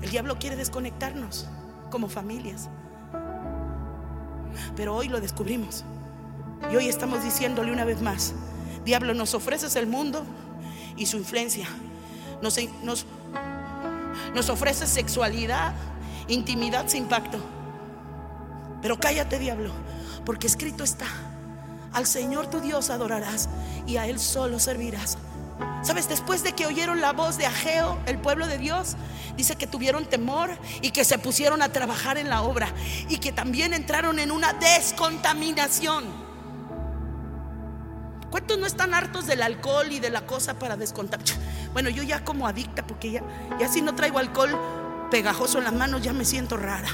[0.02, 1.48] El diablo quiere desconectarnos
[1.90, 2.68] como familias.
[4.76, 5.86] Pero hoy lo descubrimos.
[6.70, 8.34] Y hoy estamos diciéndole una vez más,
[8.84, 10.26] diablo, nos ofreces el mundo
[10.98, 11.70] y su influencia.
[12.42, 13.06] Nos, nos
[14.34, 15.74] nos ofrece sexualidad,
[16.28, 17.40] intimidad sin pacto.
[18.82, 19.72] Pero cállate, diablo,
[20.26, 21.08] porque escrito está,
[21.94, 23.50] al Señor tu Dios adorarás
[23.88, 25.18] y a Él solo servirás.
[25.82, 26.08] ¿Sabes?
[26.08, 28.96] Después de que oyeron la voz de Ageo, el pueblo de Dios,
[29.38, 30.50] dice que tuvieron temor
[30.82, 32.70] y que se pusieron a trabajar en la obra
[33.08, 36.29] y que también entraron en una descontaminación.
[38.32, 41.20] ¿Cuántos no están hartos del alcohol y de la cosa para descontar?
[41.74, 43.24] Bueno, yo ya como adicta, porque ya,
[43.60, 44.58] ya si no traigo alcohol
[45.10, 46.90] pegajoso en las manos, ya me siento rara.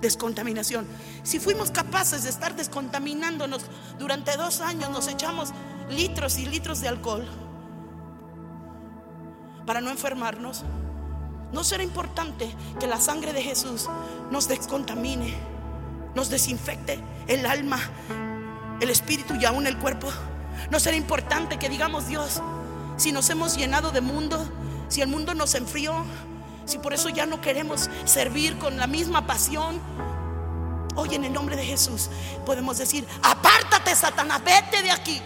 [0.00, 0.86] descontaminación.
[1.24, 3.62] Si fuimos capaces de estar descontaminándonos
[3.98, 5.50] durante dos años, nos echamos
[5.90, 7.26] litros y litros de alcohol
[9.66, 10.64] para no enfermarnos.
[11.52, 13.88] ¿No será importante que la sangre de Jesús
[14.30, 15.34] nos descontamine,
[16.14, 17.78] nos desinfecte el alma,
[18.80, 20.08] el espíritu y aún el cuerpo?
[20.70, 22.42] ¿No será importante que digamos, Dios,
[22.96, 24.48] si nos hemos llenado de mundo,
[24.88, 26.04] si el mundo nos enfrió,
[26.64, 29.80] si por eso ya no queremos servir con la misma pasión,
[30.94, 32.10] hoy en el nombre de Jesús
[32.44, 35.22] podemos decir, apártate Satanás, vete de aquí.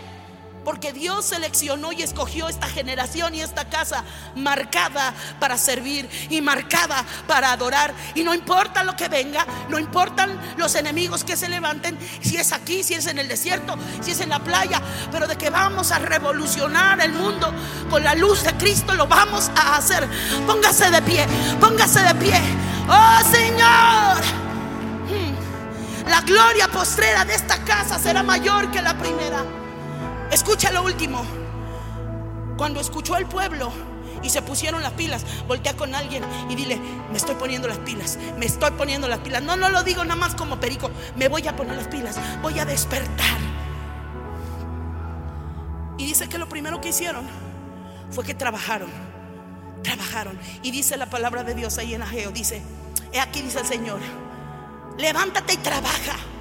[0.64, 4.04] Porque Dios seleccionó y escogió esta generación y esta casa
[4.36, 7.92] marcada para servir y marcada para adorar.
[8.14, 12.52] Y no importa lo que venga, no importan los enemigos que se levanten, si es
[12.52, 15.90] aquí, si es en el desierto, si es en la playa, pero de que vamos
[15.90, 17.52] a revolucionar el mundo
[17.90, 20.08] con la luz de Cristo, lo vamos a hacer.
[20.46, 21.26] Póngase de pie,
[21.60, 22.40] póngase de pie.
[22.88, 24.22] Oh Señor,
[25.08, 26.08] hmm.
[26.08, 29.61] la gloria postrera de esta casa será mayor que la primera.
[30.32, 31.22] Escucha lo último.
[32.56, 33.70] Cuando escuchó el pueblo
[34.22, 36.78] y se pusieron las pilas, voltea con alguien y dile,
[37.10, 39.42] me estoy poniendo las pilas, me estoy poniendo las pilas.
[39.42, 42.58] No, no lo digo nada más como perico, me voy a poner las pilas, voy
[42.58, 43.38] a despertar.
[45.98, 47.26] Y dice que lo primero que hicieron
[48.10, 48.90] fue que trabajaron,
[49.82, 50.38] trabajaron.
[50.62, 52.62] Y dice la palabra de Dios ahí en Ageo, dice,
[53.12, 54.00] he aquí dice el Señor,
[54.96, 56.31] levántate y trabaja.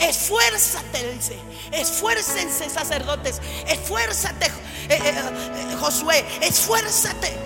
[0.00, 1.38] Esfuérzate, dice.
[1.72, 3.40] Esfuércense, sacerdotes.
[3.68, 4.46] Esfuérzate,
[4.88, 6.24] eh, eh, eh, Josué.
[6.40, 7.36] Esfuérzate,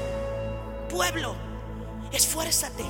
[0.89, 1.35] pueblo.
[2.13, 2.85] Esfuérzate.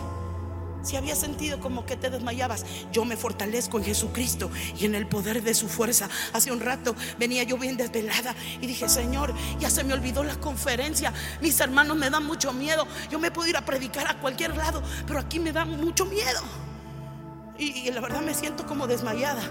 [0.82, 5.06] Si había sentido como que te desmayabas, yo me fortalezco en Jesucristo y en el
[5.06, 6.10] poder de su fuerza.
[6.34, 10.36] Hace un rato venía yo bien desvelada y dije, Señor, ya se me olvidó la
[10.36, 11.14] conferencia.
[11.40, 12.86] Mis hermanos me dan mucho miedo.
[13.10, 16.42] Yo me puedo ir a predicar a cualquier lado, pero aquí me da mucho miedo.
[17.56, 19.42] Y, la verdad me siento como desmayada.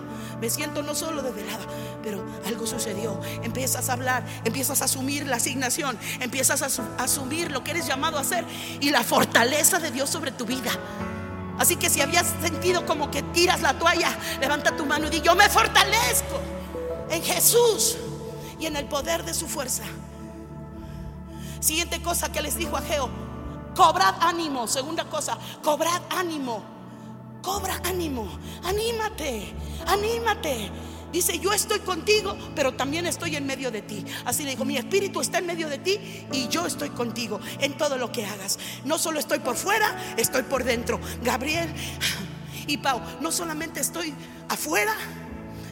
[0.41, 1.65] Me siento no solo desvelada,
[2.03, 3.19] pero algo sucedió.
[3.43, 8.17] Empiezas a hablar, empiezas a asumir la asignación, empiezas a asumir lo que eres llamado
[8.17, 8.45] a hacer
[8.81, 10.71] y la fortaleza de Dios sobre tu vida.
[11.57, 14.09] Así que si habías sentido como que tiras la toalla,
[14.41, 16.41] levanta tu mano y di, yo me fortalezco
[17.09, 17.95] en Jesús
[18.59, 19.83] y en el poder de su fuerza.
[21.61, 23.09] Siguiente cosa que les dijo a Geo,
[23.75, 24.67] cobrad ánimo.
[24.67, 26.72] Segunda cosa, cobrad ánimo
[27.43, 28.27] cobra ánimo,
[28.63, 29.53] anímate,
[29.85, 30.71] anímate.
[31.11, 34.03] Dice, yo estoy contigo, pero también estoy en medio de ti.
[34.25, 35.99] Así le dijo, mi espíritu está en medio de ti
[36.31, 38.57] y yo estoy contigo en todo lo que hagas.
[38.83, 40.99] No solo estoy por fuera, estoy por dentro.
[41.21, 41.71] Gabriel
[42.65, 44.11] y Pau, no solamente estoy
[44.49, 44.95] afuera,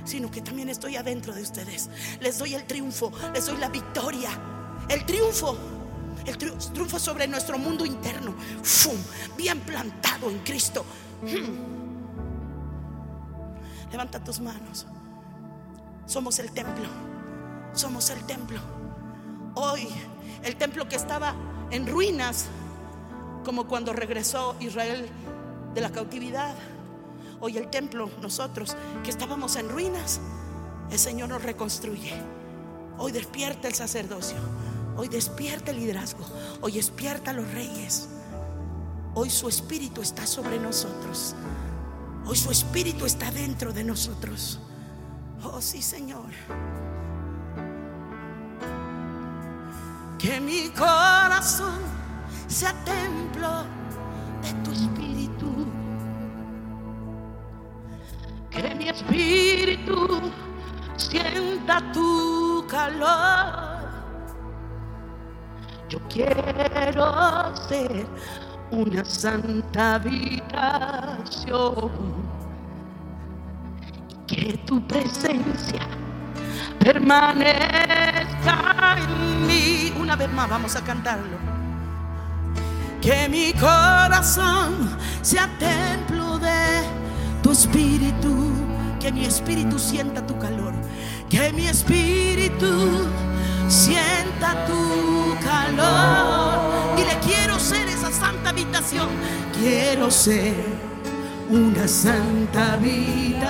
[0.06, 1.90] sino que también estoy adentro de ustedes.
[2.20, 4.30] Les doy el triunfo, les doy la victoria,
[4.90, 5.58] el triunfo.
[6.24, 8.36] El triunfo sobre nuestro mundo interno,
[9.36, 10.86] bien plantado en Cristo.
[13.92, 14.88] Levanta tus manos.
[16.06, 16.86] Somos el templo.
[17.74, 18.60] Somos el templo.
[19.56, 19.88] Hoy
[20.44, 21.36] el templo que estaba
[21.70, 22.48] en ruinas,
[23.46, 25.08] como cuando regresó Israel
[25.74, 26.56] de la cautividad.
[27.40, 30.20] Hoy el templo, nosotros que estábamos en ruinas,
[30.92, 32.14] el Señor nos reconstruye.
[32.98, 34.38] Hoy despierta el sacerdocio.
[34.98, 36.26] Hoy despierta el liderazgo.
[36.62, 38.10] Hoy despierta a los reyes.
[39.14, 41.36] Hoy su espíritu está sobre nosotros.
[42.26, 44.60] Hoy su espíritu está dentro de nosotros.
[45.44, 46.30] Oh sí, Señor.
[50.18, 51.80] Que mi corazón
[52.48, 53.64] sea templo
[54.42, 55.66] de tu espíritu.
[58.50, 60.22] Que mi espíritu
[60.96, 63.82] sienta tu calor.
[65.90, 68.08] Yo quiero ser
[68.72, 70.42] una santa habitación.
[74.28, 75.82] Que tu presencia
[76.80, 78.16] permanezca
[78.98, 79.94] en mí.
[80.00, 81.38] Una vez más, vamos a cantarlo.
[83.02, 86.84] Que mi corazón sea templo de
[87.44, 88.54] tu espíritu.
[89.00, 90.74] Que mi espíritu sienta tu calor.
[91.30, 93.08] Que mi espíritu
[93.68, 96.91] sienta tu calor.
[98.12, 99.10] Santa habitación.
[99.58, 100.56] Quiero ser
[101.50, 103.42] una santa habitación.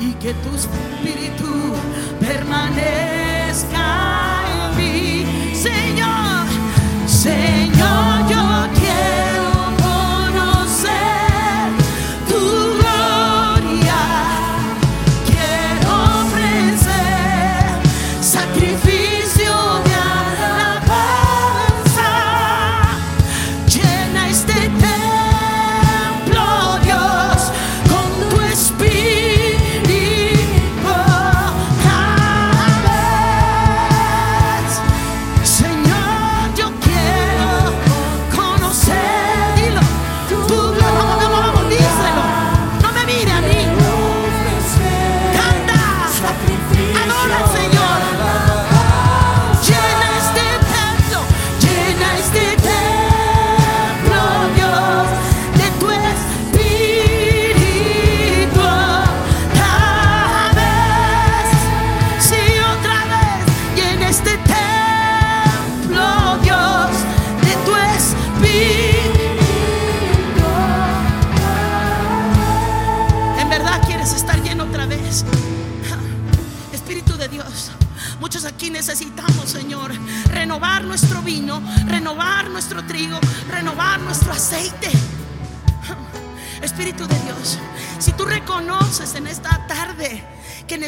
[0.00, 1.74] Y que tu espíritu
[2.18, 3.84] permanezca
[4.52, 5.26] en mí.
[5.54, 6.46] Señor,
[7.06, 7.59] Señor,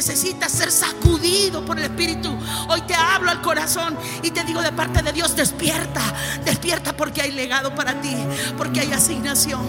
[0.03, 2.37] que necesitas ser sacudido por el Espíritu,
[2.69, 6.03] hoy te hablo al corazón y te digo de parte de Dios, despierta,
[6.45, 8.17] despierta porque hay legado para ti,
[8.57, 9.63] porque hay asignación.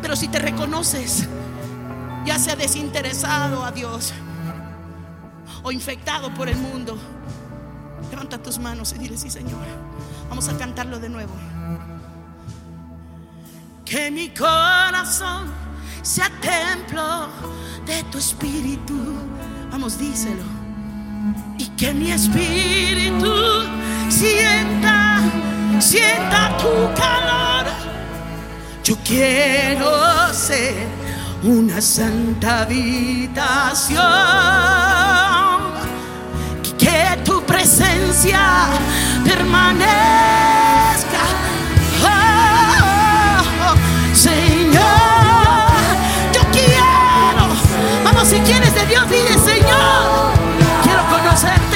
[0.00, 1.26] Pero si te reconoces,
[2.24, 4.12] ya sea desinteresado a Dios
[5.64, 6.96] o infectado por el mundo,
[8.10, 9.64] levanta tus manos y dile, sí Señor,
[10.28, 11.32] vamos a cantarlo de nuevo
[13.84, 15.50] que mi corazón
[16.02, 17.28] sea templo
[17.84, 19.41] de tu espíritu.
[19.72, 20.42] Vamos, díselo.
[21.56, 23.32] Y que mi espíritu
[24.10, 25.18] sienta,
[25.78, 27.72] sienta tu calor.
[28.84, 29.90] Yo quiero
[30.34, 30.74] ser
[31.42, 34.02] una santa habitación.
[36.78, 38.66] Que tu presencia
[39.24, 40.51] permanezca
[48.24, 50.30] si quieres de Dios, dile Señor,
[50.82, 51.71] quiero conocerte.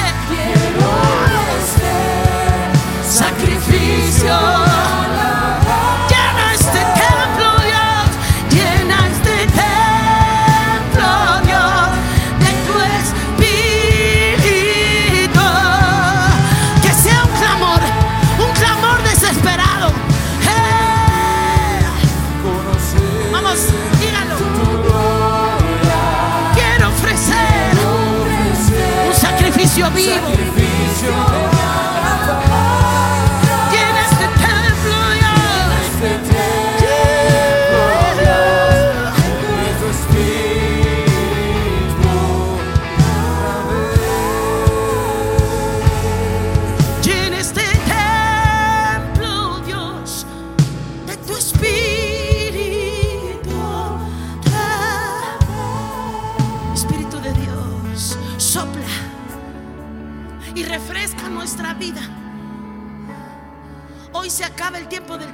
[30.07, 30.46] evil.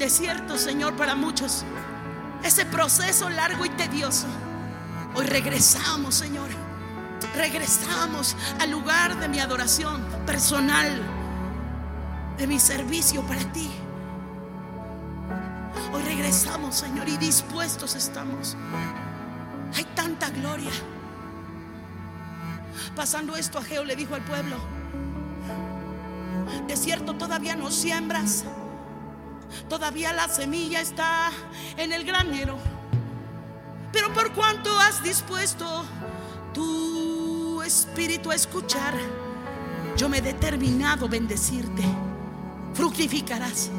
[0.03, 1.63] Desierto, Señor, para muchos.
[2.43, 4.27] Ese proceso largo y tedioso.
[5.15, 6.49] Hoy regresamos, Señor.
[7.37, 11.01] Regresamos al lugar de mi adoración personal,
[12.37, 13.71] de mi servicio para ti.
[15.93, 18.57] Hoy regresamos, Señor, y dispuestos estamos.
[19.73, 20.71] Hay tanta gloria.
[22.93, 24.57] Pasando esto, Ageo le dijo al pueblo,
[26.67, 28.43] desierto todavía no siembras
[29.69, 31.31] Todavía la semilla está
[31.77, 32.57] en el granero.
[33.91, 35.85] Pero por cuanto has dispuesto
[36.53, 38.93] tu espíritu a escuchar,
[39.95, 41.83] yo me he determinado bendecirte.
[42.73, 43.69] Fructificarás,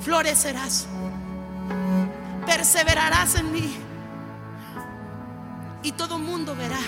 [0.00, 0.86] florecerás,
[2.46, 3.76] perseverarás en mí.
[5.82, 6.78] Y todo mundo verá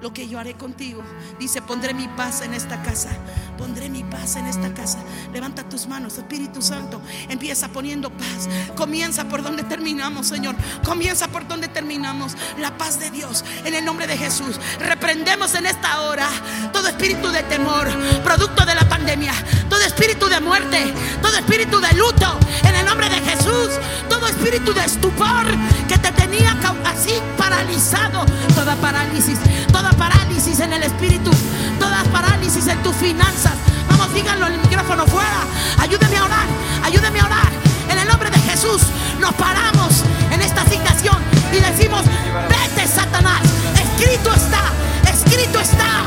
[0.00, 1.02] lo que yo haré contigo.
[1.38, 3.10] Dice, pondré mi paz en esta casa.
[3.56, 4.98] Pondré mi paz en esta casa.
[5.32, 7.00] Levanta tus manos, Espíritu Santo.
[7.28, 8.48] Empieza poniendo paz.
[8.76, 10.54] Comienza por donde terminamos, Señor.
[10.84, 12.36] Comienza por donde terminamos.
[12.58, 14.60] La paz de Dios en el nombre de Jesús.
[14.78, 16.28] Reprendemos en esta hora
[16.72, 17.88] todo espíritu de temor,
[18.22, 19.32] producto de la pandemia.
[19.68, 20.92] Todo espíritu de muerte.
[21.20, 23.70] Todo espíritu de luto en el nombre de Jesús.
[24.08, 25.46] Todo espíritu de estupor
[25.88, 28.24] que te tenía así paralizado.
[28.54, 29.38] Toda parálisis.
[29.72, 31.30] Toda parálisis en el espíritu,
[31.78, 33.54] todas parálisis en tus finanzas.
[33.88, 35.40] Vamos, díganlo el micrófono fuera.
[35.78, 36.46] Ayúdeme a orar,
[36.84, 37.52] ayúdeme a orar.
[37.88, 38.82] En el nombre de Jesús
[39.20, 41.16] nos paramos en esta asignación
[41.52, 42.02] y decimos,
[42.48, 43.42] vete Satanás,
[43.74, 44.62] escrito está,
[45.10, 46.02] escrito está.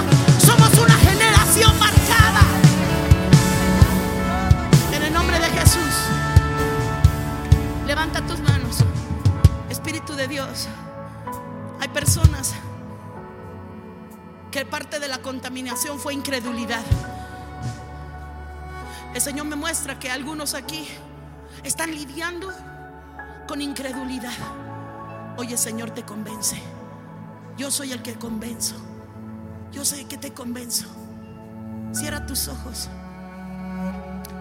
[0.46, 2.42] Somos una generación marcada.
[4.94, 5.94] En el nombre de Jesús,
[7.88, 8.78] levanta tus manos,
[9.70, 10.68] Espíritu de Dios.
[11.80, 12.54] Hay personas
[14.52, 16.84] que parte de la contaminación fue incredulidad.
[19.14, 20.88] El Señor me muestra que algunos aquí
[21.64, 22.52] están lidiando
[23.48, 24.34] con incredulidad.
[25.38, 26.62] Oye, Señor, te convence.
[27.58, 28.76] Yo soy el que convenzo.
[29.72, 30.88] Yo sé que te convenzo.
[31.94, 32.90] Cierra tus ojos.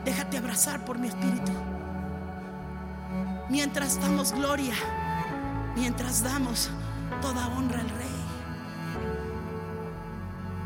[0.05, 1.53] Déjate abrazar por mi espíritu.
[3.49, 4.75] Mientras damos gloria,
[5.77, 6.71] mientras damos
[7.21, 8.20] toda honra al Rey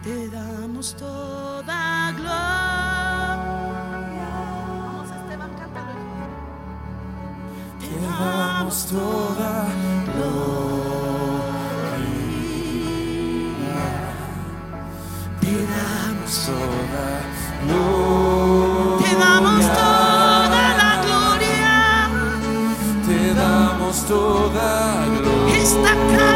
[0.04, 2.34] te damos toda gloria.
[5.16, 5.94] Esteban, cántalo.
[7.80, 9.52] Te damos toda
[10.12, 10.54] gloria.
[15.40, 17.04] Te damos toda
[17.64, 19.08] gloria.
[19.08, 21.76] Te damos toda la gloria.
[23.06, 24.70] Te damos toda
[25.16, 26.33] gloria.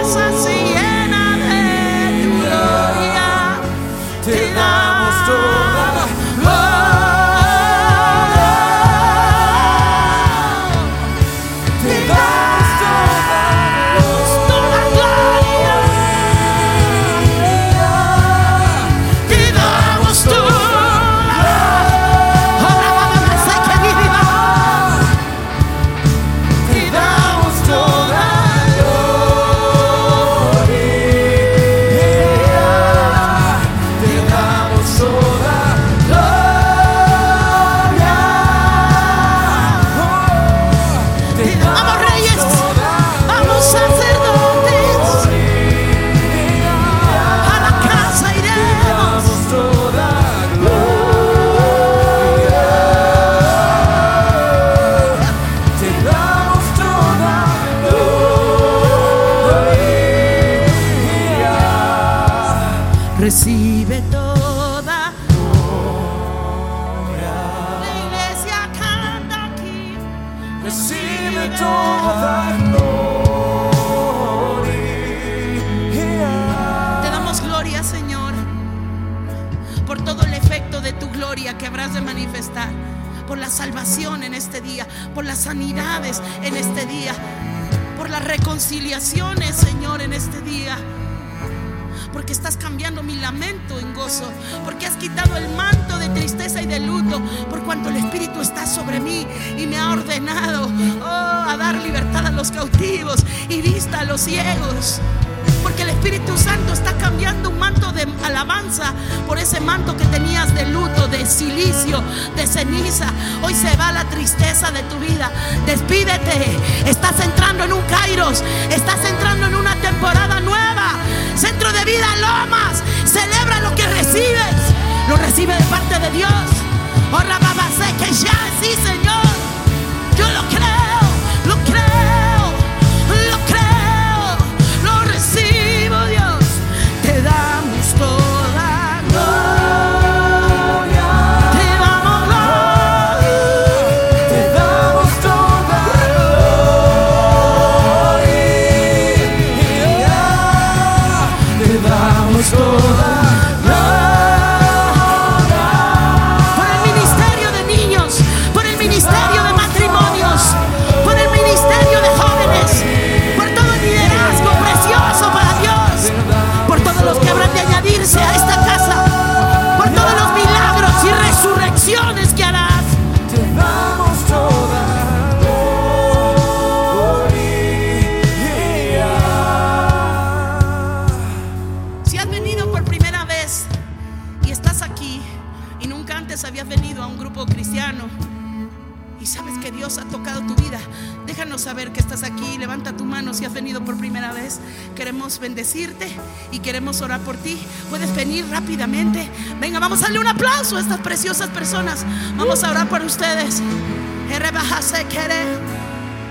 [200.89, 202.07] Estas preciosas personas.
[202.36, 203.62] Vamos a orar por ustedes.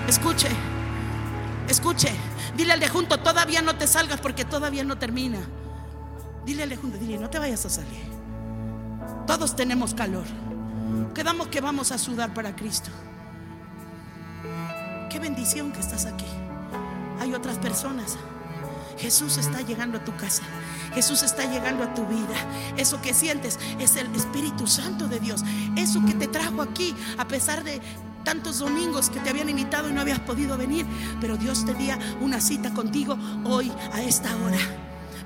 [0.08, 0.49] Escuche.
[1.68, 2.12] Escuche,
[2.55, 5.39] dile al de junto, todavía no te salgas porque todavía no termina.
[6.43, 8.01] Dile al de junto, dile, no te vayas a salir.
[9.28, 10.26] Todos tenemos calor.
[11.14, 12.89] Quedamos que vamos a sudar para Cristo.
[15.12, 16.26] Qué bendición que estás aquí.
[17.20, 18.18] Hay otras personas.
[18.97, 20.43] Jesús está llegando a tu casa.
[20.94, 22.36] Jesús está llegando a tu vida.
[22.78, 25.44] Eso que sientes es el Espíritu Santo de Dios.
[25.76, 27.82] Eso que te trajo aquí a pesar de
[28.24, 30.86] tantos domingos que te habían invitado y no habías podido venir.
[31.22, 34.58] Pero Dios tenía una cita contigo hoy a esta hora.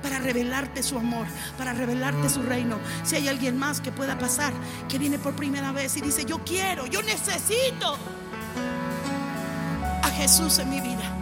[0.04, 2.78] Para revelarte su amor, para revelarte su reino.
[3.04, 4.54] Si hay alguien más que pueda pasar,
[4.90, 7.98] que viene por primera vez y dice, yo quiero, yo necesito
[10.04, 11.18] a Jesús en mi vida.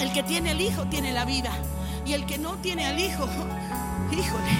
[0.00, 1.52] El que tiene el Hijo tiene la vida.
[2.04, 3.26] Y el que no tiene al Hijo,
[4.10, 4.50] híjole,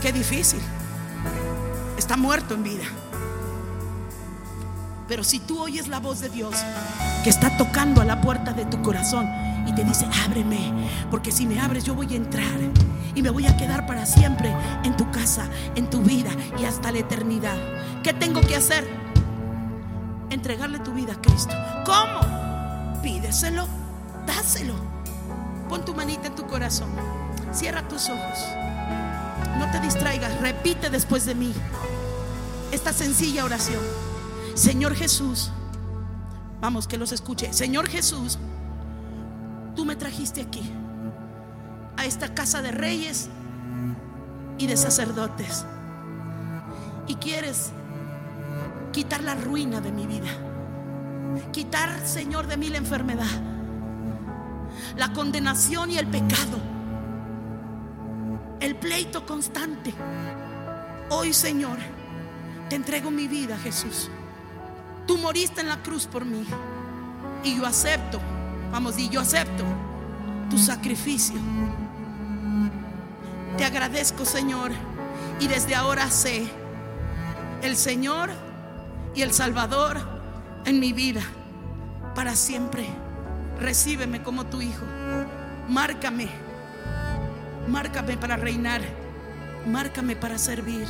[0.00, 0.60] qué difícil.
[1.96, 2.84] Está muerto en vida.
[5.08, 6.54] Pero si tú oyes la voz de Dios
[7.24, 9.26] que está tocando a la puerta de tu corazón
[9.66, 12.58] y te dice, ábreme, porque si me abres yo voy a entrar
[13.14, 14.54] y me voy a quedar para siempre
[14.84, 17.56] en tu casa, en tu vida y hasta la eternidad.
[18.04, 18.88] ¿Qué tengo que hacer?
[20.30, 21.54] Entregarle tu vida a Cristo.
[21.86, 23.00] ¿Cómo?
[23.02, 23.66] Pídeselo,
[24.26, 24.97] dáselo.
[25.68, 26.90] Pon tu manita en tu corazón.
[27.52, 28.38] Cierra tus ojos.
[29.58, 30.40] No te distraigas.
[30.40, 31.52] Repite después de mí
[32.72, 33.82] esta sencilla oración.
[34.54, 35.50] Señor Jesús,
[36.60, 37.52] Vamos, que los escuche.
[37.52, 38.38] Señor Jesús,
[39.76, 40.62] tú me trajiste aquí,
[41.96, 43.28] a esta casa de reyes
[44.58, 45.64] y de sacerdotes.
[47.06, 47.70] Y quieres
[48.92, 50.28] quitar la ruina de mi vida.
[51.52, 53.26] Quitar, Señor, de mí la enfermedad,
[54.96, 56.58] la condenación y el pecado,
[58.60, 59.94] el pleito constante.
[61.10, 61.78] Hoy, Señor,
[62.68, 64.10] te entrego mi vida, Jesús.
[65.06, 66.44] Tú moriste en la cruz por mí.
[67.42, 68.20] Y yo acepto,
[68.70, 69.64] vamos, y yo acepto
[70.50, 71.38] tu sacrificio.
[73.56, 74.72] Te agradezco, Señor.
[75.40, 76.50] Y desde ahora sé,
[77.62, 78.30] el Señor
[79.14, 79.98] y el Salvador
[80.64, 81.22] en mi vida
[82.14, 82.88] para siempre.
[83.60, 84.84] Recíbeme como tu hijo.
[85.68, 86.28] Márcame.
[87.66, 88.80] Márcame para reinar.
[89.66, 90.86] Márcame para servir.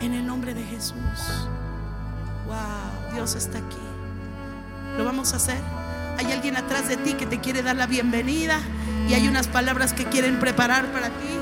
[0.00, 0.94] En el nombre de Jesús.
[2.46, 3.78] Wow, Dios está aquí.
[4.98, 5.58] Lo vamos a hacer.
[6.18, 8.60] Hay alguien atrás de ti que te quiere dar la bienvenida
[9.08, 11.38] y hay unas palabras que quieren preparar para ti.